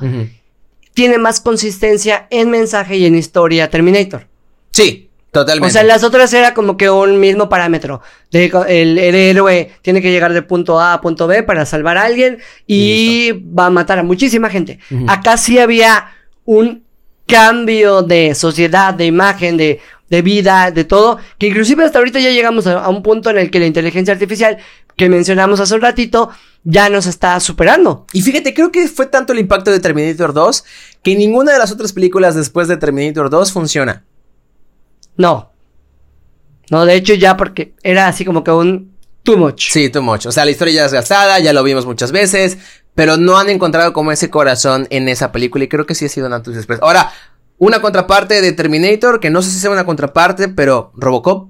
[0.94, 4.26] tiene más consistencia en mensaje y en historia Terminator.
[4.70, 5.68] Sí, Totalmente.
[5.68, 8.02] O sea, las otras era como que un mismo parámetro.
[8.32, 12.02] De, el, héroe tiene que llegar de punto A a punto B para salvar a
[12.02, 14.80] alguien y va a matar a muchísima gente.
[15.06, 16.10] Acá sí había
[16.44, 16.82] un
[17.26, 22.30] cambio de sociedad, de imagen, de, de vida, de todo, que inclusive hasta ahorita ya
[22.30, 24.58] llegamos a, un punto en el que la inteligencia artificial
[25.00, 26.28] que mencionamos hace un ratito
[26.62, 28.04] ya nos está superando.
[28.12, 30.62] Y fíjate, creo que fue tanto el impacto de Terminator 2
[31.02, 34.04] que ninguna de las otras películas después de Terminator 2 funciona.
[35.16, 35.52] No.
[36.68, 39.70] No, de hecho ya porque era así como que un too much.
[39.70, 40.26] Sí, too much.
[40.26, 42.58] O sea, la historia ya es gastada, ya lo vimos muchas veces,
[42.94, 46.10] pero no han encontrado como ese corazón en esa película y creo que sí ha
[46.10, 46.78] sido un antes después.
[46.82, 47.10] Ahora,
[47.56, 51.48] una contraparte de Terminator, que no sé si sea una contraparte, pero Robocop.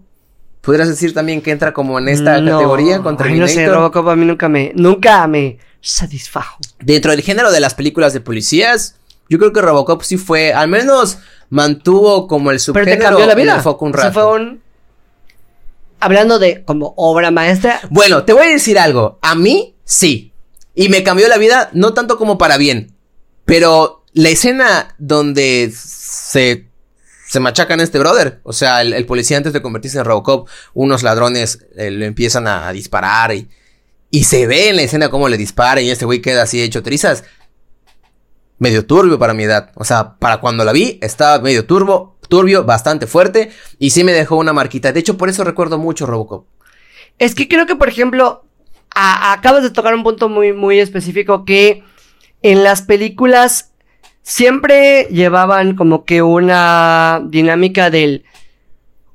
[0.61, 3.49] ¿Podrías decir también que entra como en esta categoría con Terminator?
[3.49, 6.59] no sé, Robocop a mí nunca me, nunca me, satisfajo.
[6.81, 8.97] Dentro del género de las películas de policías,
[9.29, 11.19] yo creo que Robocop sí fue, al menos
[11.49, 13.63] mantuvo como el Pero subgénero te cambió la vida.
[13.63, 14.15] foco un O sea, rato.
[14.21, 14.61] fue un...
[15.99, 19.19] Hablando de como obra maestra, Bueno, te voy a decir algo.
[19.23, 20.33] A mí, sí.
[20.75, 22.95] Y me cambió la vida, no tanto como para bien.
[23.45, 26.70] Pero la escena donde se,
[27.31, 28.41] se machacan a este brother.
[28.43, 32.73] O sea, el, policía antes de convertirse en Robocop, unos ladrones eh, le empiezan a,
[32.73, 33.49] disparar y,
[34.11, 36.83] y se ve en la escena cómo le dispara y este güey queda así hecho
[36.83, 37.23] trizas.
[38.59, 39.71] Medio turbio para mi edad.
[39.77, 43.53] O sea, para cuando la vi, estaba medio turbo, turbio, bastante fuerte.
[43.79, 44.91] Y sí me dejó una marquita.
[44.91, 46.49] De hecho, por eso recuerdo mucho Robocop.
[47.21, 48.45] Es que creo que, por ejemplo,
[48.91, 51.85] acabas de tocar un punto muy, muy específico que
[52.43, 53.70] en las películas
[54.23, 58.25] siempre llevaban como que una dinámica del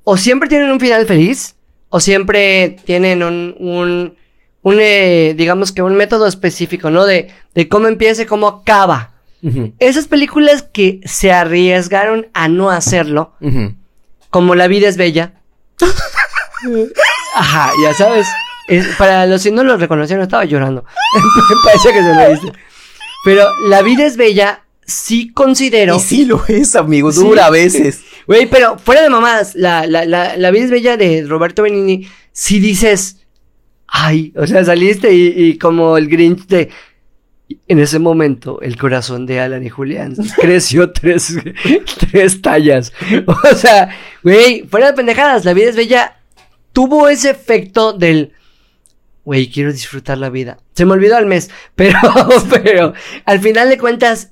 [0.03, 1.55] o siempre tienen un final feliz
[1.89, 4.15] o siempre tienen un, un,
[4.61, 7.05] un, eh, digamos que un método específico, ¿no?
[7.05, 9.11] De, de cómo empieza y cómo acaba.
[9.77, 13.33] Esas películas que se arriesgaron a no hacerlo,
[14.31, 15.33] como La vida es bella.
[17.35, 18.27] Ajá, ya sabes.
[18.67, 20.83] Es- para los que no lo reconocieron, estaba llorando.
[21.63, 22.53] Parecía que se lo dice.
[23.23, 25.95] Pero La vida es bella, sí considero.
[25.97, 27.19] Y sí lo es, amigo, Sí.
[27.21, 28.01] dura a veces.
[28.27, 32.07] Güey, pero fuera de mamadas, la, la, la, la vida es bella de Roberto Benini,
[32.31, 33.17] si dices.
[33.87, 36.69] Ay, o sea, saliste y, y como el Grinch de.
[37.67, 41.35] En ese momento, el corazón de Alan y Julián creció tres,
[42.09, 42.91] tres tallas.
[43.27, 43.89] O sea,
[44.23, 46.17] güey, fuera de pendejadas, la vida es bella.
[46.73, 48.33] Tuvo ese efecto del.
[49.23, 50.57] Güey, quiero disfrutar la vida.
[50.73, 51.99] Se me olvidó al mes, pero,
[52.49, 52.93] pero,
[53.25, 54.31] al final de cuentas,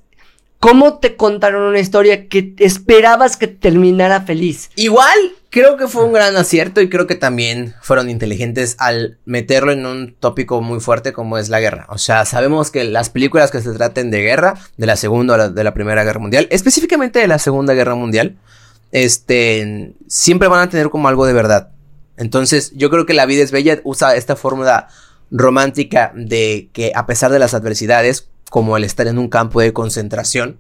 [0.63, 4.69] ¿cómo te contaron una historia que esperabas que terminara feliz?
[4.78, 5.17] Igual,
[5.49, 9.86] creo que fue un gran acierto y creo que también fueron inteligentes al meterlo en
[9.86, 11.86] un tópico muy fuerte como es la guerra.
[11.89, 15.49] O sea, sabemos que las películas que se traten de guerra, de la segunda o
[15.49, 18.38] de la primera guerra mundial, específicamente de la segunda guerra mundial,
[18.93, 21.71] este, siempre van a tener como algo de verdad.
[22.15, 24.88] Entonces, yo creo que La vida es bella usa esta fórmula
[25.30, 29.73] romántica de que a pesar de las adversidades, como el estar en un campo de
[29.73, 30.59] concentración,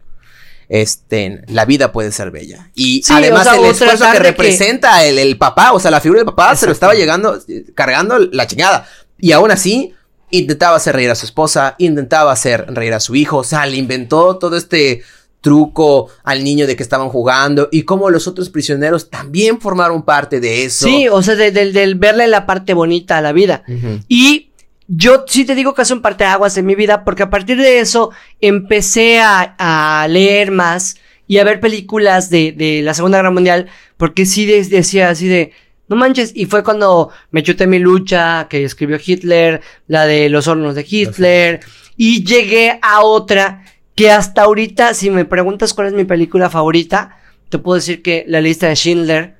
[0.67, 2.71] este, la vida puede ser bella.
[2.73, 5.79] Y Sí, además o sea, el esfuerzo que de que- representa el, el papá, o
[5.79, 7.39] sea, la figura del papá se lo estaba llegando,
[7.75, 8.87] cargando la chingada.
[9.19, 9.93] Y aún así,
[10.31, 13.77] intentaba hacer reír a su esposa, intentaba hacer reír a su hijo, o sea, le
[13.77, 15.03] inventó todo este
[15.41, 20.39] truco al niño de que estaban jugando y cómo los otros prisioneros también formaron parte
[20.39, 20.87] de eso.
[20.87, 23.63] Sí, o sea, de- del del verle la parte bonita a la vida.
[24.07, 24.49] Y
[24.87, 27.79] yo sí te digo que es un parteaguas en mi vida, porque a partir de
[27.79, 33.31] eso empecé a, a leer más y a ver películas de, de la Segunda Guerra
[33.31, 33.67] Mundial,
[33.97, 35.51] porque sí de- decía así de,
[35.87, 40.47] no manches, y fue cuando me chuté mi lucha, que escribió Hitler, la de los
[40.47, 41.61] hornos de Hitler,
[41.95, 43.63] y llegué a otra
[43.95, 47.17] que hasta ahorita, si me preguntas cuál es mi película favorita,
[47.49, 49.35] te puedo decir que la lista de Schindler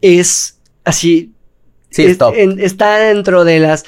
[0.00, 1.30] es así,
[1.90, 3.84] Sí, es- en- está dentro de las.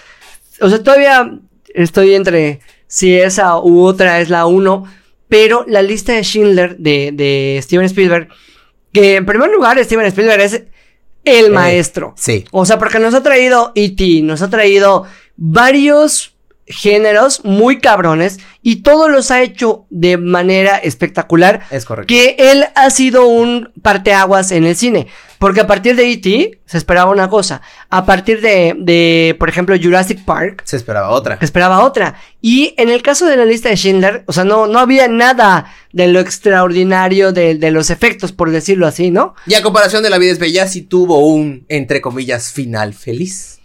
[0.61, 1.39] O sea, todavía
[1.69, 4.85] estoy entre si esa u otra es la uno.
[5.29, 8.29] Pero la lista de Schindler de, de Steven Spielberg.
[8.93, 10.63] Que en primer lugar, Steven Spielberg es
[11.25, 12.15] el Eh, maestro.
[12.17, 12.45] Sí.
[12.53, 16.34] O sea, porque nos ha traído E.T., nos ha traído varios
[16.67, 22.09] géneros muy cabrones y todos los ha hecho de manera espectacular Es correcto.
[22.09, 25.07] que él ha sido un parteaguas en el cine.
[25.39, 26.61] Porque a partir de E.T.
[26.65, 27.61] se esperaba una cosa.
[27.91, 31.39] A partir de, de, por ejemplo, Jurassic Park, Se esperaba otra.
[31.39, 32.15] se esperaba otra.
[32.41, 35.67] Y en el caso de la lista de Schindler, o sea, no, no había nada
[35.93, 39.35] de lo extraordinario de, de los efectos, por decirlo así, ¿no?
[39.47, 43.59] Y a comparación de La vida es bella, sí tuvo un, entre comillas, final feliz.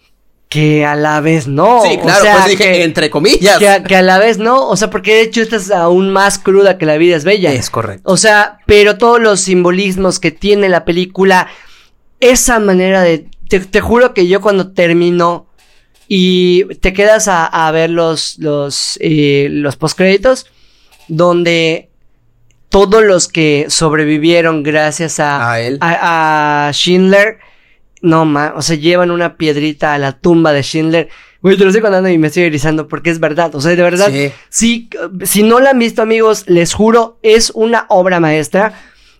[0.50, 1.84] Que a la vez no.
[1.84, 3.60] sí, claro, o sea, pues dije, que, entre comillas.
[3.60, 4.68] que a, que a la vez no.
[4.68, 7.54] O sea, porque de hecho esta es aún más cruda que la vida es bella.
[7.54, 8.12] Es correcto.
[8.12, 11.48] O sea, pero todos los simbolismos que tiene la película,
[12.20, 13.28] esa manera de...
[13.48, 15.50] Te, te juro que yo cuando terminó
[16.12, 20.48] y te quedas a, a ver los, los, eh, los postcréditos,
[21.08, 21.90] donde
[22.70, 25.78] todos los que sobrevivieron gracias a, A él.
[25.82, 27.38] a, a Schindler,
[28.02, 31.10] no ma, o sea, llevan una piedrita a la tumba de Schindler.
[31.42, 33.56] Güey, te lo estoy contando y me estoy erizando porque es verdad.
[33.56, 34.32] O sea, de verdad, Sí.
[34.50, 34.90] Sí,
[35.24, 38.74] si no la han visto, amigos, les juro, es una obra maestra.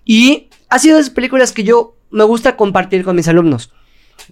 [0.06, 3.72] Y ha sido de esas películas que yo me gusta compartir con mis alumnos.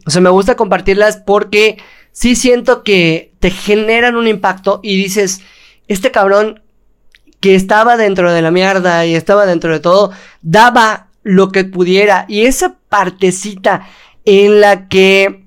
[0.06, 1.78] O sea, me gusta compartirlas porque
[2.12, 5.42] sí siento que te generan un impacto y dices,
[5.88, 6.62] este cabrón
[7.40, 12.26] que estaba dentro de la mierda y estaba dentro de todo, daba lo que pudiera.
[12.28, 13.88] Y esa partecita
[14.28, 15.46] en la que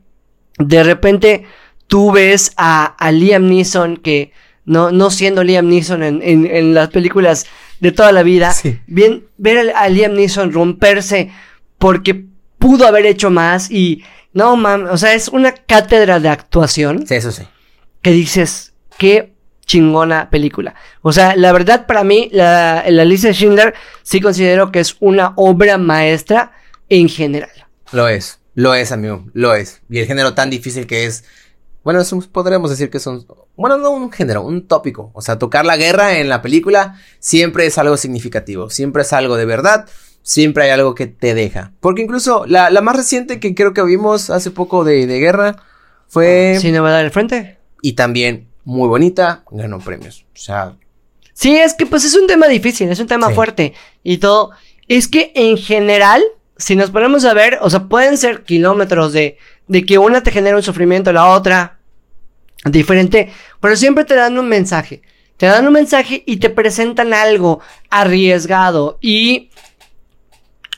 [0.58, 1.44] de repente
[1.86, 4.32] tú ves a, a Liam Neeson que
[4.64, 7.46] no, no siendo Liam Neeson en, en, en las películas
[7.80, 8.52] de toda la vida.
[8.52, 8.80] Sí.
[8.86, 11.30] Bien, ver a, Liam Neeson romperse
[11.78, 12.24] porque
[12.58, 14.02] pudo haber hecho más y
[14.32, 17.42] no mames, o sea, es una cátedra de actuación Sí, eso sí.
[18.00, 19.32] que dices, qué
[19.66, 20.74] chingona película.
[21.02, 24.96] O sea, la verdad para mí, la, la lista de Schindler sí considero que es
[25.00, 26.52] una obra maestra
[26.88, 27.50] en general.
[27.92, 29.80] Lo es, lo es, amigo, lo es.
[29.90, 31.24] Y el género tan difícil que es.
[31.82, 33.26] Bueno, es un- podríamos decir que es un.
[33.56, 35.10] Bueno, no un género, un tópico.
[35.14, 38.70] O sea, tocar la guerra en la película siempre es algo significativo.
[38.70, 39.88] Siempre es algo de verdad.
[40.22, 41.72] Siempre hay algo que te deja.
[41.80, 45.56] Porque incluso la, la más reciente que creo que vimos hace poco de, de guerra
[46.08, 46.58] fue.
[46.60, 47.58] ¿Sí no va a dar el frente?
[47.82, 50.26] Y también muy bonita, ganó premios.
[50.34, 50.76] O sea,
[51.32, 53.34] Sí, es que pues es un tema difícil, es un tema Sí.
[53.34, 54.50] fuerte y todo.
[54.88, 56.22] Es que en general,
[56.60, 60.30] si nos ponemos a ver, o sea, pueden ser kilómetros de, de que una te
[60.30, 61.78] genera un sufrimiento, la otra
[62.64, 65.02] diferente, pero siempre te dan un mensaje.
[65.36, 69.50] Te dan un mensaje y te presentan algo arriesgado y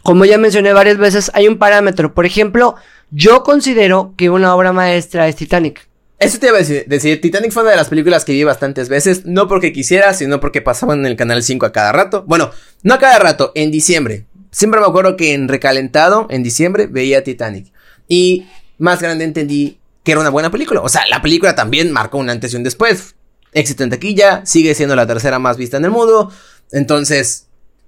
[0.02, 2.14] como ya mencioné varias veces, hay un parámetro.
[2.14, 2.74] Por ejemplo,
[3.10, 5.88] yo considero que una obra maestra es Titanic.
[6.18, 8.88] Eso te iba a decir, decir, Titanic fue una de las películas que vi bastantes
[8.88, 12.24] veces, no porque quisiera, sino porque pasaban en el canal 5 a cada rato.
[12.26, 12.52] Bueno,
[12.84, 14.26] no a cada rato, en diciembre.
[14.52, 17.72] Siempre me acuerdo que en recalentado, en diciembre, veía Titanic.
[18.06, 18.46] Y
[18.78, 20.80] más grande entendí que era una buena película.
[20.82, 23.14] O sea, la película también marcó un antes y un después.
[23.52, 26.30] Éxito en taquilla, sigue siendo la tercera más vista en el mundo.
[26.70, 27.46] Entonces,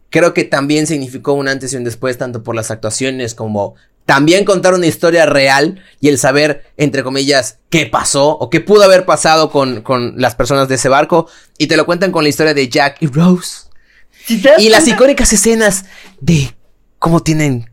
[0.09, 3.75] creo que también significó un antes y un después, tanto por las actuaciones como
[4.07, 8.85] también contar una historia real y el saber, entre comillas, qué pasó o qué pudo
[8.85, 11.29] haber pasado con, con las personas de ese barco.
[11.59, 13.65] Y te lo cuentan con la historia de Jack y Rose.
[14.59, 15.85] Y las icónicas escenas
[16.25, 16.55] de
[16.99, 17.71] cómo tienen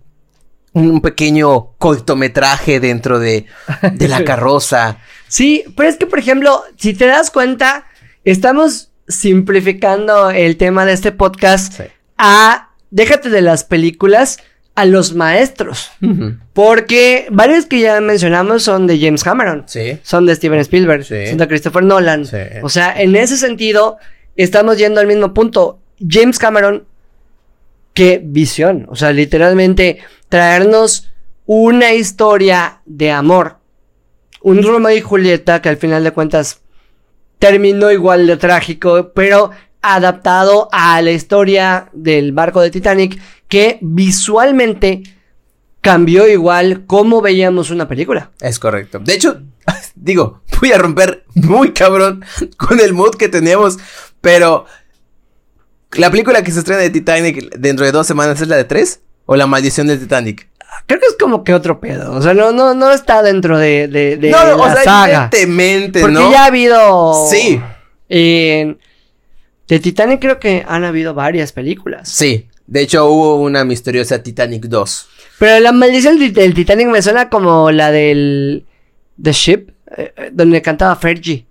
[0.73, 3.45] un pequeño cortometraje dentro de,
[3.93, 4.97] de la carroza.
[5.27, 7.85] Sí, pero es que, por ejemplo, si te das cuenta,
[8.25, 11.83] estamos simplificando el tema de este podcast Sí.
[12.17, 14.39] a, déjate de las películas,
[14.75, 15.91] a los maestros.
[16.53, 19.63] Porque varios que ya mencionamos son de James Cameron.
[19.67, 19.99] Sí.
[20.03, 21.27] Son de Steven Spielberg, Sí.
[21.27, 22.25] son de Christopher Nolan.
[22.25, 22.37] Sí.
[22.63, 23.97] O sea, en ese sentido,
[24.37, 25.79] estamos yendo al mismo punto.
[26.05, 26.85] James Cameron,
[27.93, 28.87] qué visión.
[28.89, 31.09] O sea, literalmente traernos
[31.45, 33.57] una historia de amor.
[34.41, 36.61] Un Romeo y Julieta que al final de cuentas
[37.39, 45.03] terminó igual de trágico, pero adaptado a la historia del barco de Titanic, que visualmente
[45.81, 48.31] cambió igual cómo veíamos una película.
[48.39, 48.99] Es correcto.
[48.99, 49.41] De hecho,
[49.95, 52.23] digo, voy a romper muy cabrón
[52.57, 53.77] con el mood que teníamos,
[54.21, 54.65] pero
[55.97, 59.01] la película que se estrena de Titanic dentro de dos semanas es la de tres
[59.25, 60.47] o la maldición de Titanic.
[60.87, 62.13] Creo que es como que otro pedo.
[62.13, 65.29] O sea, no, no, no está dentro de, de, de no, la o sea, saga.
[65.31, 66.31] evidentemente, Porque ¿no?
[66.31, 67.27] ya ha habido.
[67.29, 67.61] Sí.
[68.09, 68.79] en-
[69.67, 72.09] de Titanic creo que han habido varias películas.
[72.09, 72.49] Sí.
[72.67, 75.07] De hecho, hubo una misteriosa Titanic 2.
[75.39, 78.65] Pero la maldición del, del Titanic me suena como la del.
[79.21, 81.45] The Ship, eh, eh, donde cantaba Fergie.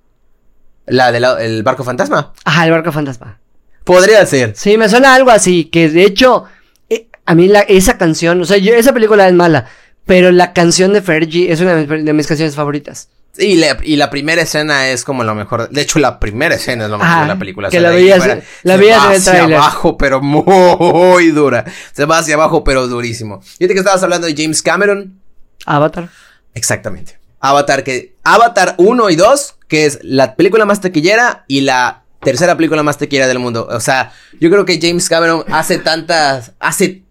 [0.87, 2.33] La del barco fantasma.
[2.45, 3.39] Ajá, el barco fantasma.
[3.85, 4.53] Podría ser.
[4.57, 6.45] Sí, me suena algo así, que de hecho,
[6.89, 9.67] eh, a mí la, esa canción, o sea, yo, esa película es mala,
[10.07, 13.09] pero la canción de Fergie es una de mis, de mis canciones favoritas.
[13.39, 15.71] Y la, y la primera escena es como lo mejor.
[15.71, 17.71] De hecho, la primera escena es lo mejor de la película.
[17.71, 20.21] que O sea, la veías- fuera, la se veías va en el hacia abajo, pero
[20.21, 21.65] muy dura.
[21.93, 23.41] Se va hacia abajo, pero durísimo.
[23.41, 25.21] Fíjate que estabas hablando de James Cameron.
[25.65, 26.09] Avatar.
[26.55, 27.19] Exactamente.
[27.39, 28.15] Avatar, que.
[28.25, 32.99] Avatar 1 y 2, que es la película más taquillera y la tercera película más
[32.99, 33.67] taquillera del mundo.
[33.71, 36.53] O sea, yo creo que James Cameron hace tantas.
[36.61, 37.03] Hace.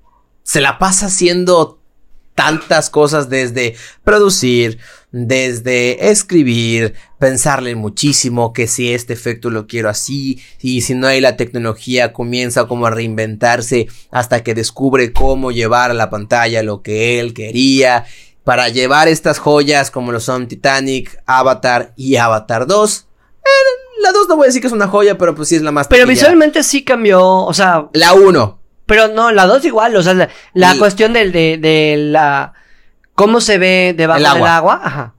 [0.43, 1.80] Se la pasa haciendo
[2.39, 4.80] tantas cosas desde producir,
[5.12, 11.20] desde escribir, pensarle muchísimo que si este efecto lo quiero así y si no hay
[11.20, 16.82] la tecnología comienza como a reinventarse hasta que descubre cómo llevar a la pantalla lo
[16.82, 18.05] que él quería
[18.45, 23.09] para llevar estas joyas como lo son Titanic, Avatar y Avatar 2.
[24.02, 25.72] La 2 no voy a decir que es una joya, pero pues sí es la
[25.72, 28.60] más Pero visualmente sí cambió, o sea, La 1.
[28.86, 32.54] pero no, la dos igual, o sea, la, la Y- cuestión del, de, de la,
[33.16, 34.80] cómo se ve debajo El del agua.
[34.84, 35.14] ajá.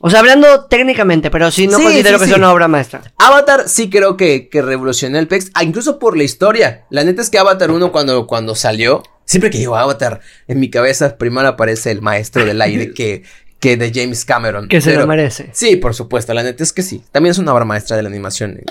[0.00, 2.30] O sea, hablando técnicamente, pero sí, no Sí, considero sí, que sí.
[2.32, 3.00] sea una obra maestra.
[3.16, 6.84] Avatar sí creo que, que revolucionó el PEX, ah, incluso por la historia.
[6.90, 10.68] La neta es que Avatar 1 cuando, cuando salió, siempre que digo Avatar, en mi
[10.68, 13.22] cabeza primero aparece el maestro del aire que,
[13.64, 14.68] que de James Cameron.
[14.68, 15.48] Que se Pero- lo merece.
[15.52, 17.02] Sí, por supuesto, la neta es que sí.
[17.12, 18.58] También es una obra maestra de la animación.
[18.58, 18.64] eh,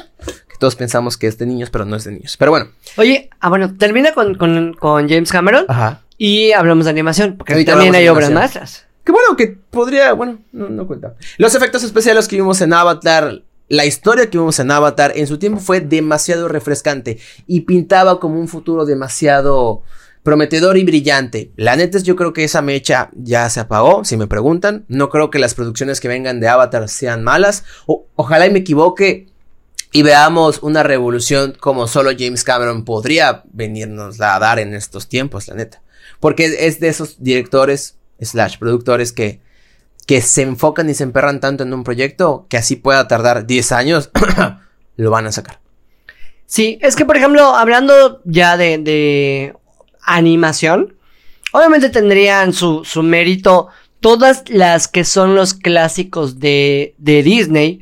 [0.47, 2.37] Que todos pensamos que es de niños, pero no es de niños.
[2.37, 2.67] Pero bueno.
[2.97, 6.01] Oye, ah, bueno, termina con, con, con James Cameron Ajá.
[6.17, 8.85] y hablamos de animación, porque Ahorita también hay obras maestras.
[9.03, 11.15] Que bueno, que podría, bueno, no, no cuenta.
[11.37, 15.39] Los efectos especiales que vimos en Avatar la historia que vimos en Avatar en su
[15.39, 17.17] tiempo fue demasiado refrescante
[17.47, 19.81] y pintaba como un futuro demasiado
[20.23, 21.51] prometedor y brillante.
[21.57, 24.85] La neta es yo creo que esa mecha ya se apagó, si me preguntan.
[24.87, 27.65] No creo que las producciones que vengan de Avatar sean malas.
[27.85, 29.27] ojalá y me equivoque
[29.91, 35.47] y veamos una revolución como solo James Cameron podría venirnos a dar en estos tiempos,
[35.49, 35.83] la neta.
[36.19, 39.41] Porque es de esos directores slash productores que,
[40.07, 43.71] que se enfocan y se emperran tanto en un proyecto que así pueda tardar 10
[43.73, 44.09] años,
[44.95, 45.59] lo van a sacar.
[46.45, 49.53] Sí, es que por ejemplo, hablando ya de, de
[50.05, 50.95] animación,
[51.51, 57.81] obviamente tendrían su, su, mérito todas las que son los clásicos de, de Disney.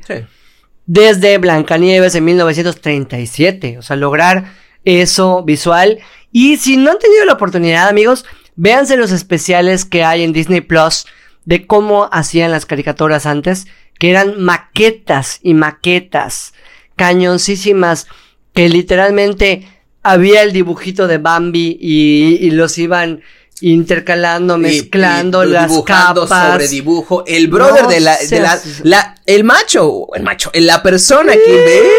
[0.86, 3.78] Desde Blancanieves en 1937.
[3.78, 4.52] O sea, lograr
[4.84, 5.98] eso visual.
[6.30, 8.24] Y si no han tenido la oportunidad, amigos,
[8.56, 11.06] véanse los especiales que hay en Disney Plus
[11.44, 13.66] de cómo hacían las caricaturas antes,
[13.98, 16.54] que eran maquetas y maquetas
[16.96, 18.06] cañoncísimas,
[18.54, 19.66] que literalmente
[20.02, 23.22] había el dibujito de Bambi y, los iban
[23.60, 26.28] intercalando, mezclando las capas.
[26.28, 27.24] sobre dibujo.
[27.26, 28.40] El brother de, la, de
[28.82, 31.90] la, el macho, el macho, la persona que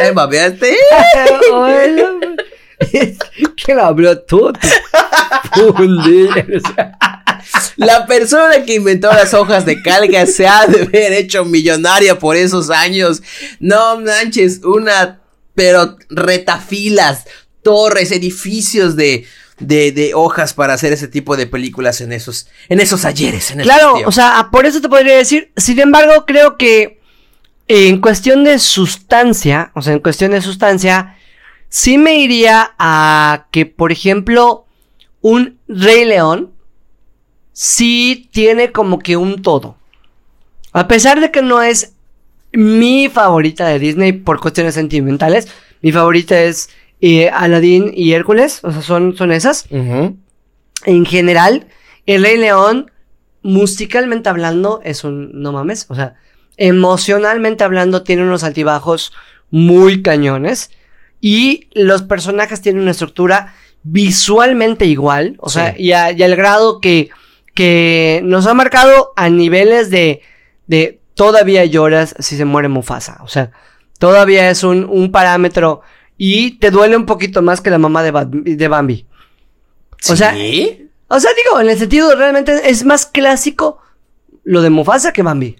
[0.00, 0.12] ve.
[0.12, 0.76] Babeaste.
[3.56, 4.52] ¿Qué habló tú?
[7.76, 12.36] La persona que inventó las hojas de calga se ha de haber hecho millonaria por
[12.36, 13.22] esos años.
[13.58, 15.19] No manches, una,
[15.54, 17.26] pero retafilas,
[17.62, 19.26] torres, edificios de,
[19.58, 23.52] de, de, hojas para hacer ese tipo de películas en esos, en esos ayeres.
[23.62, 27.00] claro, o sea, por eso te podría decir, sin embargo, creo que
[27.68, 31.16] en cuestión de sustancia, o sea, en cuestión de sustancia,
[31.68, 34.66] sí me iría a que, por ejemplo,
[35.20, 36.52] un Rey León
[37.52, 39.76] sí tiene como que un todo.
[40.72, 41.94] A pesar de que no es
[42.52, 45.48] mi favorita de Disney por cuestiones sentimentales,
[45.82, 46.70] mi favorita es
[47.00, 49.66] eh, Aladdin y Hércules, o sea, son, son esas.
[49.70, 51.66] En general,
[52.06, 52.90] el Rey León,
[53.42, 56.16] musicalmente hablando, es un, no mames, o sea,
[56.56, 59.12] emocionalmente hablando, tiene unos altibajos
[59.50, 60.70] muy cañones.
[61.22, 67.10] Y los personajes tienen una estructura visualmente igual, o sea, y, al grado que,
[67.54, 70.22] que nos ha marcado a niveles de,
[70.66, 73.50] de todavía lloras si se muere Mufasa, o sea,
[73.98, 75.82] todavía es un, un parámetro
[76.16, 78.10] y te duele un poquito más que la mamá de,
[78.56, 79.06] de Bambi.
[80.08, 80.34] O sea,
[81.08, 83.82] o sea, digo, en el sentido realmente es más clásico
[84.44, 85.56] lo de Mufasa que Bambi.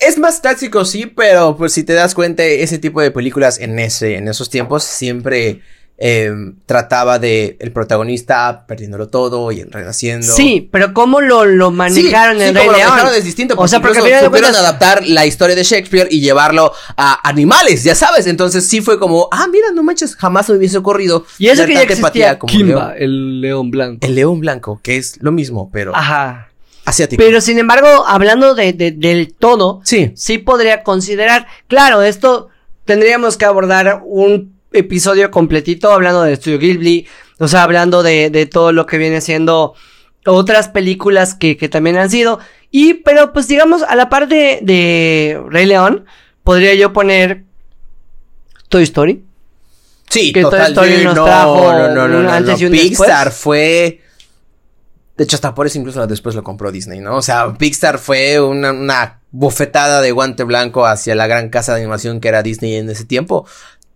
[0.00, 3.78] Es más clásico, sí, pero pues si te das cuenta, ese tipo de películas en
[3.78, 5.62] ese, en esos tiempos siempre
[5.96, 6.32] eh,
[6.66, 10.26] trataba de el protagonista perdiéndolo todo y renaciendo.
[10.26, 13.54] Sí, pero cómo lo, lo manejaron en sí, Rey lo manejaron es distinto.
[13.56, 18.26] o sea, porque supieron adaptar la historia de Shakespeare y llevarlo a animales, ya sabes.
[18.26, 21.24] Entonces sí fue como, ah, mira, no manches, jamás me hubiese ocurrido.
[21.38, 24.06] Y eso que ya existía como Kimba, el león blanco.
[24.06, 25.94] El león blanco, que es lo mismo, pero.
[25.94, 26.48] Ajá.
[27.16, 30.12] Pero sin embargo, hablando de, del todo, sí.
[30.16, 32.48] sí podría considerar, claro, esto
[32.84, 37.06] tendríamos que abordar un episodio completito hablando de Studio Ghibli,
[37.38, 39.74] o sea, hablando de, de todo lo que viene siendo
[40.26, 42.38] otras películas que, que, también han sido.
[42.70, 46.06] Y, pero pues digamos, a la par de, de Rey León,
[46.42, 47.44] podría yo poner
[48.68, 49.24] Toy Story.
[50.08, 53.32] Sí, que Toy Story nos no, trajo no, no, no, no, antes y un Pixar
[53.32, 54.00] fue
[55.16, 57.16] de hecho, hasta por eso incluso después lo compró Disney, ¿no?
[57.16, 61.82] O sea, Pixar fue una, una bofetada de guante blanco hacia la gran casa de
[61.82, 63.46] animación que era Disney en ese tiempo,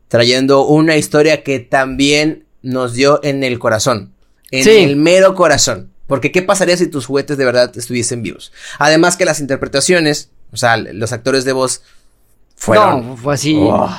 [0.08, 4.12] trayendo una historia que también nos dio en el corazón,
[4.50, 5.90] en el mero corazón.
[6.06, 8.52] Porque ¿qué pasaría si tus juguetes de verdad estuviesen vivos?
[8.78, 11.82] Además que las interpretaciones, o sea, los actores de voz
[12.56, 13.08] fueron...
[13.08, 13.56] No, fue así.
[13.60, 13.90] Oh.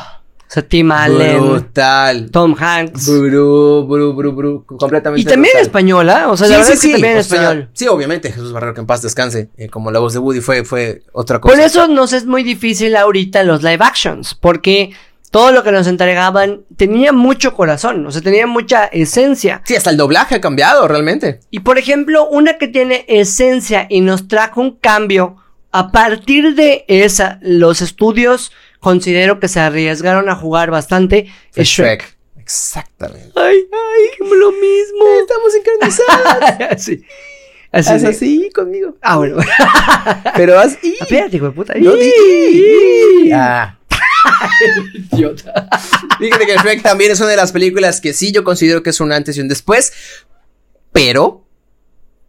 [0.49, 1.47] O sea, Tim Allen.
[1.47, 2.31] Brutal.
[2.31, 3.05] Tom Hanks.
[3.05, 4.65] Bru, bru, bru, bru.
[4.65, 5.21] Completamente.
[5.21, 6.31] Y también en español, ¿ah?
[6.31, 7.69] O sea, la verdad es que también en español.
[7.73, 8.31] sí, obviamente.
[8.31, 9.49] Jesús Barrero, que en paz descanse.
[9.57, 11.53] Eh, como la voz de Woody fue, fue otra cosa.
[11.53, 14.33] Por eso nos es muy difícil ahorita los live actions.
[14.33, 14.91] Porque
[15.31, 18.05] todo lo que nos entregaban tenía mucho corazón.
[18.05, 19.61] O sea, tenía mucha esencia.
[19.65, 21.39] Sí, hasta el doblaje ha cambiado realmente.
[21.51, 25.37] Y por ejemplo, una que tiene esencia y nos trajo un cambio.
[25.71, 32.17] A partir de esa, los estudios considero que se arriesgaron a jugar bastante es Shrek.
[32.37, 33.31] Exactamente.
[33.35, 35.05] Ay, ay, lo mismo.
[35.21, 36.81] Estamos sincronizados.
[36.83, 37.03] sí.
[37.71, 38.95] Así Haz así conmigo.
[38.99, 39.37] Ah, bueno.
[40.35, 40.79] Pero haz.
[41.01, 41.73] Espérate, hijo de puta.
[43.31, 43.78] Ah.
[45.11, 45.67] Idiota.
[46.19, 48.99] Fíjate que Shrek también es una de las películas que sí yo considero que es
[48.99, 49.93] un antes y un después.
[50.91, 51.45] Pero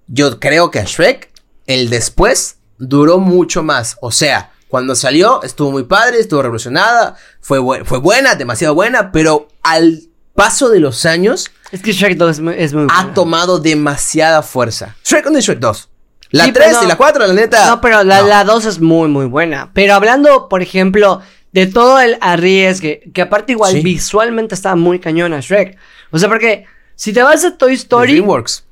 [0.07, 1.31] yo creo que a Shrek,
[1.67, 3.97] el después duró mucho más.
[4.01, 9.11] O sea, Cuando salió, estuvo muy padre, estuvo revolucionada, fue, bu- fue buena, demasiado buena,
[9.11, 10.03] pero al
[10.37, 13.15] paso de los años Es que Shrek 2 es muy, es muy ha buena.
[13.15, 14.95] tomado demasiada fuerza.
[15.05, 15.89] Shrek 1 y Shrek 2.
[16.31, 17.67] La Sí, 3 pero no- y la 4, la neta.
[17.67, 18.29] No, pero la, no.
[18.29, 19.73] la 2 es muy, muy buena.
[19.75, 21.21] Pero hablando, por ejemplo,
[21.53, 23.81] de todo el arriesgue, que aparte igual Sí.
[23.83, 25.77] visualmente está muy cañona Shrek.
[26.11, 28.65] O sea, porque si te vas a Toy Story, DreamWorks.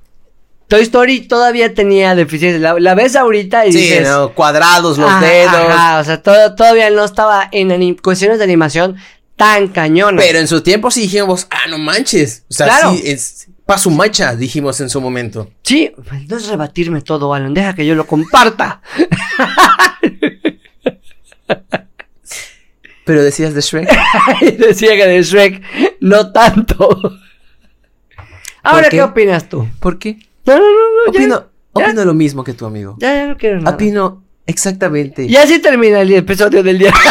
[0.69, 2.61] Toy Story todavía tenía deficiencias.
[2.61, 4.09] La, la ves ahorita y Sí, dices...
[4.09, 4.35] ¿no?
[4.35, 5.55] cuadrados, los "Ajá, dedos.
[5.55, 8.97] ajá", o sea, todo, todavía no estaba en cuestiones de animación
[9.37, 10.21] tan cañona.
[10.21, 12.45] Pero en su tiempo sí dijimos, ah, no manches.
[12.51, 12.93] O sea, Claro.
[12.93, 15.51] sí, es pa' su macha, dijimos en su momento.
[15.63, 15.93] Sí,
[16.29, 17.55] no es rebatirme todo, Alan.
[17.55, 18.83] Deja que yo lo comparta.
[23.09, 23.89] Pero decías de Shrek.
[24.43, 25.63] Y decía que de Shrek
[26.01, 26.91] no tanto.
[28.63, 28.99] Ahora, qué?
[28.99, 29.03] qué?
[29.03, 29.67] opinas tú?
[29.81, 30.19] ¿Por qué?
[30.45, 32.97] No, no, no, ya- Opino, ya, opino lo mismo que tu amigo.
[32.99, 33.75] ya, ya no quiero nada.
[33.75, 35.25] Opino exactamente.
[35.25, 36.93] Y así termina el episodio del día.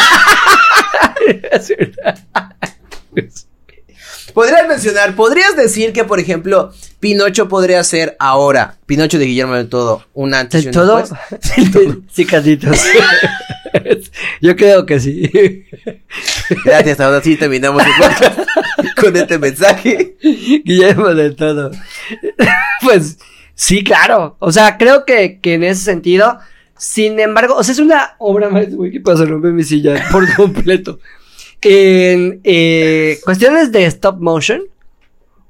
[4.36, 9.68] Podrías mencionar, podrías decir que, por ejemplo, Pinocho podría ser ahora, Pinocho de Guillermo del
[9.68, 10.98] Todo, un antes y ¿Del un todo?
[11.00, 11.98] después.
[12.12, 12.78] sí, casitos.
[14.41, 15.30] Yo creo que sí.
[16.65, 18.39] Gracias, ahora sí terminamos el podcast
[19.01, 20.15] con este mensaje.
[20.22, 21.72] Guillermo del todo.
[22.82, 23.18] Pues
[23.55, 24.38] sí, claro.
[24.39, 26.39] O sea, creo que, que en ese sentido,
[26.78, 29.26] sin embargo, o sea, es una obra más, güey, ¿qué pasa?
[29.26, 30.99] Rompe mi silla por completo.
[31.61, 34.61] En eh, cuestiones de stop motion,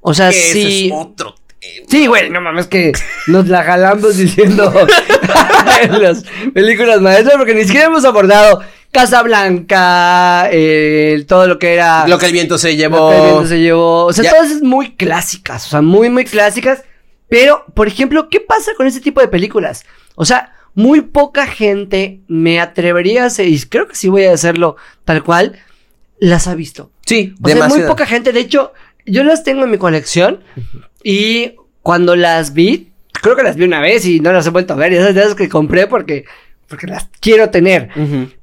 [0.02, 0.88] o sea, sí.
[0.88, 1.48] es otro tema.
[1.90, 2.94] Sí, güey, no mames que
[3.28, 5.57] nos la jalamos diciendo en
[6.02, 6.24] las
[6.54, 8.62] películas maestras porque ni siquiera hemos abordado
[8.92, 13.10] Casablanca, eh, todo lo que era Lo que el viento se lo llevó.
[13.10, 14.06] que el viento se llevó.
[14.06, 14.32] O sea, Ya.
[14.32, 16.84] todas es muy clásicas, o sea, muy, muy clásicas.
[17.30, 19.86] Pero, por ejemplo, ¿qué pasa con ese tipo de películas?
[20.16, 24.34] O sea, muy poca gente me atrevería a hacer, y creo que sí voy a
[24.34, 25.58] hacerlo tal cual,
[26.20, 26.92] las ha visto.
[27.06, 27.88] Sí, O sea, muy demasiado.
[27.90, 28.32] poca gente.
[28.32, 28.74] De hecho,
[29.06, 30.42] yo las tengo en mi colección
[31.04, 32.92] y cuando las vi,
[33.22, 34.94] creo que las vi una vez y no las he vuelto a ver.
[34.94, 36.26] Y esas de esas que compré porque,
[36.68, 37.90] porque las quiero tener.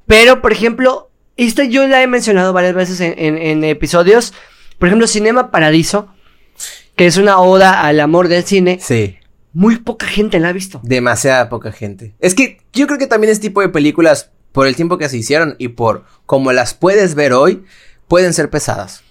[0.07, 4.33] Pero, por ejemplo, esta yo la he mencionado varias veces en, en- en episodios.
[4.79, 6.09] Por ejemplo, Cinema Paradiso,
[6.95, 8.79] que es una oda al amor del cine.
[8.81, 9.17] Sí.
[9.53, 10.81] Muy poca gente la ha visto.
[10.83, 12.13] Demasiada poca gente.
[12.19, 15.17] Es que yo creo que también este tipo de películas, por el tiempo que se
[15.17, 17.63] hicieron y por como las puedes ver hoy,
[18.09, 19.01] pueden ser pesadas.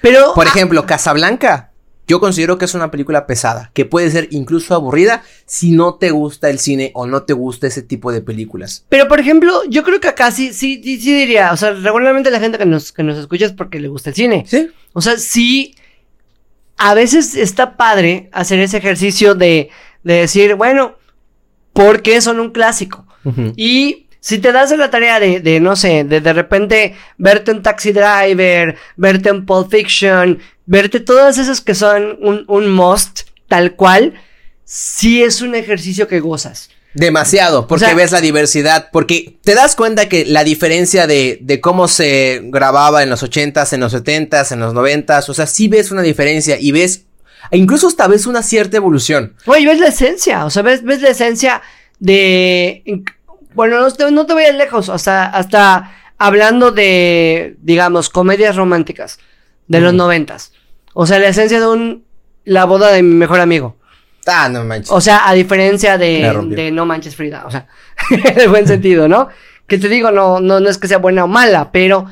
[0.00, 1.70] Pero, Por ah, ejemplo, Casablanca.
[2.06, 6.10] Yo considero que es una película pesada, que puede ser incluso aburrida si no te
[6.10, 8.84] gusta el cine o no te gusta ese tipo de películas.
[8.88, 11.52] pero por ejemplo, yo creo que acá sí, sí, sí, diría.
[11.52, 14.16] O sea, regularmente la gente que nos, que nos escucha es porque le gusta el
[14.16, 14.44] cine.
[14.46, 14.68] Sí.
[14.92, 15.74] O sea, sí,
[16.76, 19.70] a veces está padre hacer ese ejercicio de,
[20.02, 20.96] de decir, bueno,
[21.72, 23.06] ¿por qué son un clásico?
[23.56, 27.62] Y si te das la tarea de, de no sé, de de repente verte en
[27.62, 33.74] Taxi Driver, verte en Pulp Fiction, verte todas esas que son un, un must, tal
[33.74, 34.14] cual,
[34.64, 36.70] sí es un ejercicio que gozas.
[36.94, 41.88] Demasiado, porque ves la diversidad, porque te das cuenta que la diferencia de, de cómo
[41.88, 45.90] se grababa en los 80s, en los 70s, en los 90s, o sea, sí ves
[45.90, 47.02] una diferencia y ves,
[47.50, 49.34] incluso hasta ves una cierta evolución.
[49.46, 51.62] Oye, ves la esencia, o sea, ves, ves la esencia
[51.98, 53.02] de...
[53.54, 58.54] Bueno, no te, no te voy a ir lejos, hasta, hasta hablando de, digamos, comedias
[58.54, 59.18] románticas
[59.66, 60.50] de los 90s.
[60.94, 62.04] O sea, la esencia de un...
[62.44, 63.76] La boda de mi mejor amigo.
[64.26, 64.90] Ah, no manches.
[64.90, 67.66] O sea, a diferencia de, No Manches Frida, o sea,
[68.10, 69.28] en el buen sentido, ¿no?
[69.66, 72.06] Que te digo, no, no, no es que sea buena o mala, pero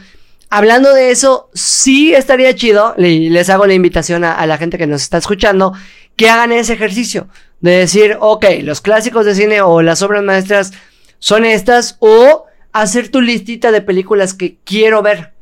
[0.50, 4.78] hablando de eso, sí estaría chido, y les hago la invitación a, a la gente
[4.78, 5.74] que nos está escuchando,
[6.16, 7.28] que hagan ese ejercicio
[7.60, 10.72] de decir, ok, los clásicos de cine o las obras maestras
[11.18, 15.32] son estas, o hacer tu listita de películas que quiero ver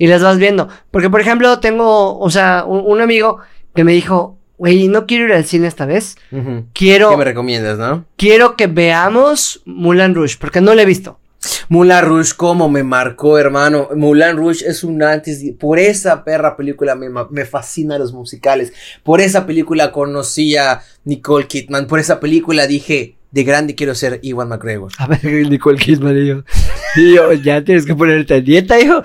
[0.00, 0.66] y las vas viendo.
[0.90, 3.38] Porque, por ejemplo, tengo, o sea, un, un amigo
[3.74, 6.16] que me dijo, güey, no quiero ir al cine esta vez.
[6.72, 8.06] Quiero, ¿Qué me recomiendas, no?
[8.16, 11.20] quiero que veamos Mulan Rouge, porque no la he visto.
[11.68, 13.88] Moulin Rouge, cómo me marcó, hermano.
[13.94, 15.42] Moulin Rouge es un antes.
[15.58, 18.72] Por esa perra película me, me fascinan los musicales.
[19.02, 21.86] Por esa película conocí a Nicole Kidman.
[21.86, 24.92] Por esa película dije, de grande quiero ser Iwan McGregor.
[24.98, 26.42] A ver, Nicole Kidman y yo.
[26.96, 29.00] Y yo, ya tienes que ponerte en dieta, hijo.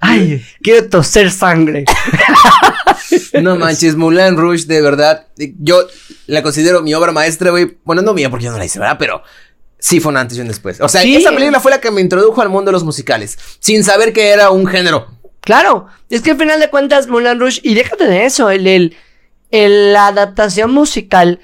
[0.00, 1.84] Ay, quiero toser sangre.
[3.42, 5.26] No manches, Moulin Rouge, de verdad.
[5.58, 5.86] Yo
[6.26, 7.78] la considero mi obra maestra, güey.
[7.84, 8.96] Bueno, no mía porque yo no la hice, ¿verdad?
[8.98, 9.22] Pero
[9.78, 10.80] sí fue un antes y un después.
[10.80, 11.16] O sea, Sí.
[11.16, 13.38] esa película fue la que me introdujo al mundo de los musicales.
[13.60, 15.08] Sin saber que era un género.
[15.40, 18.96] Claro, es que al final de cuentas Mulan Rouge, y déjate de eso, el, el,
[19.50, 21.40] el- la adaptación musical,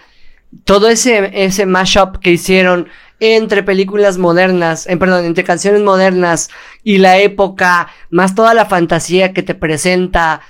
[0.65, 2.89] todo ese, ese mashup que hicieron
[3.19, 6.51] entre películas modernas, eh, perdón, entre canciones modernas
[6.83, 10.43] y la época, más toda la fantasía que te presenta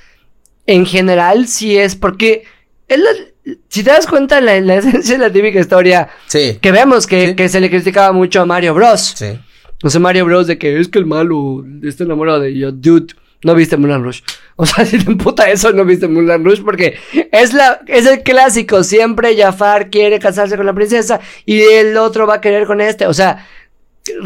[0.67, 2.45] en general, sí es porque
[2.89, 6.59] es la- si te das cuenta la, la esencia de la típica historia Sí.
[6.61, 7.35] que vemos que, Sí.
[7.37, 9.15] que se le criticaba mucho a Mario Bros.
[9.17, 9.39] Sí.
[9.85, 10.47] O sea, Mario Bros.
[10.49, 13.15] de que es que el malo está enamorado de yo, dude.
[13.47, 14.23] No viste Mulan Rush.
[14.59, 16.97] O sea, si te emputa eso, no viste Mulan Rush porque
[17.31, 18.83] es la, es el clásico.
[18.83, 23.07] Siempre Jafar quiere casarse con la princesa y el otro va a querer con este.
[23.07, 23.47] O sea,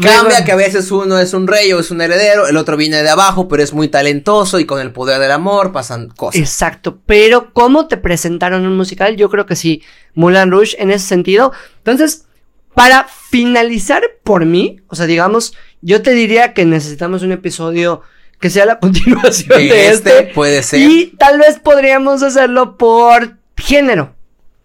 [0.01, 3.03] Cambia que a veces uno es un rey o es un heredero, el otro viene
[3.03, 6.39] de abajo, pero es muy talentoso y con el poder del amor pasan cosas.
[6.39, 9.17] Exacto, pero ¿cómo te presentaron un musical?
[9.17, 11.51] Yo creo que sí, Mulan Rouge en ese sentido.
[11.79, 12.25] Entonces,
[12.73, 18.01] para finalizar por mí, o sea, digamos, yo te diría que necesitamos un episodio
[18.41, 20.81] que sea la continuación De de, este, este, puede ser.
[20.81, 24.13] Y tal vez podríamos hacerlo por género.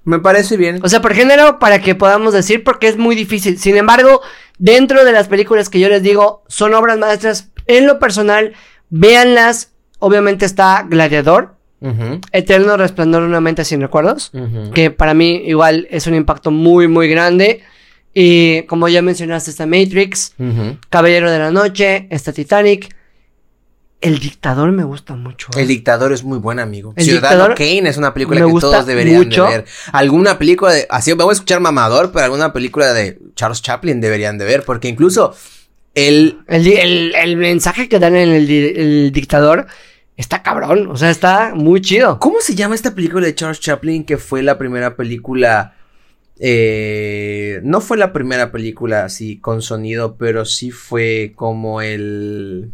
[0.02, 0.80] Me parece bien.
[0.82, 3.58] O sea, por género para que podamos decir porque es muy difícil.
[3.58, 4.22] Sin embargo,
[4.58, 8.54] dentro de las películas que yo les digo son obras maestras, en lo personal,
[8.88, 9.72] véanlas.
[9.98, 11.56] Obviamente está Gladiador,
[12.32, 14.30] Eterno Resplandor de una mente sin recuerdos,
[14.74, 17.62] que para mí igual es un impacto muy, muy grande.
[18.14, 20.34] Y como ya mencionaste, está Matrix.
[20.88, 22.94] Caballero de la Noche, está Titanic.
[24.00, 25.48] El Dictador me gusta mucho.
[25.56, 25.62] ¿eh?
[25.62, 26.92] El dictador es muy buen amigo.
[26.96, 29.44] El Ciudadano Kane es una película que todos deberían mucho.
[29.44, 29.64] de ver.
[29.92, 34.36] Alguna película de, así vamos a escuchar mamador, pero alguna película de Charles Chaplin deberían
[34.38, 35.34] de ver, porque incluso
[35.94, 39.66] el El, el- el mensaje que dan en el, el Dictador
[40.16, 40.88] está cabrón.
[40.90, 42.18] O sea, está muy chido.
[42.18, 45.72] ¿Cómo se llama esta película de Charles Chaplin que fue la primera película?
[46.38, 52.72] eh, no fue la primera película así con sonido, pero sí fue como el...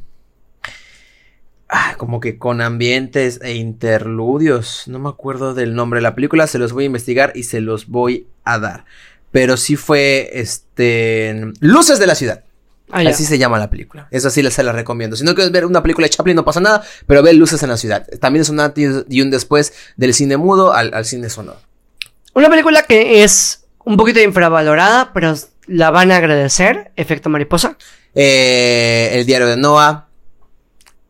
[1.75, 4.85] Ah, como que con ambientes e interludios.
[4.89, 7.63] No me acuerdo del nombre de la película, se los voy a investigar y se
[7.63, 8.85] los voy a dar.
[9.31, 11.35] Pero sí fue, este...
[11.61, 12.45] Luces de la ciudad.
[12.91, 13.03] Ah.
[13.09, 14.07] Así se llama la película.
[14.11, 15.17] Esa sí se la recomiendo.
[15.17, 17.71] Si no quieres ver una película de Chaplin, no pasa nada, pero ve Luces en
[17.71, 18.07] la ciudad.
[18.21, 21.59] También es un antes y un después del cine mudo al, al cine sonoro.
[22.35, 25.35] Una película que es un poquito infravalorada, pero
[25.69, 26.93] la van a agradecer.
[26.97, 27.79] Efecto mariposa.
[28.15, 30.12] Eh, el diario de Noah.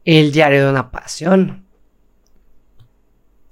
[0.04, 1.64] El diario de una pasión.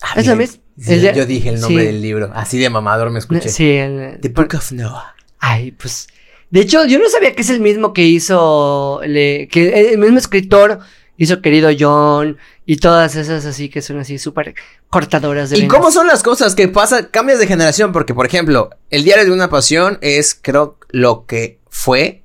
[0.03, 0.63] Ah, Es la mira, misma.
[0.79, 1.87] sí, El dia- yo dije el nombre sí.
[1.87, 2.31] del libro.
[2.35, 3.49] Así de mamador me escuché.
[3.49, 5.15] Sí, el- The Book of Noah.
[5.39, 6.09] Ay, pues.
[6.51, 9.01] De hecho, yo no sabía que es el mismo que hizo.
[9.07, 10.81] le- que el mismo escritor
[11.17, 12.39] hizo Querido John.
[12.67, 14.55] Y todas esas así que son así súper
[14.89, 15.77] cortadoras de ¿Y venas.
[15.77, 17.11] cómo son las cosas que pasa?
[17.11, 21.59] Cambias de generación, porque por ejemplo, el diario de una pasión es, creo, lo que
[21.69, 22.23] fue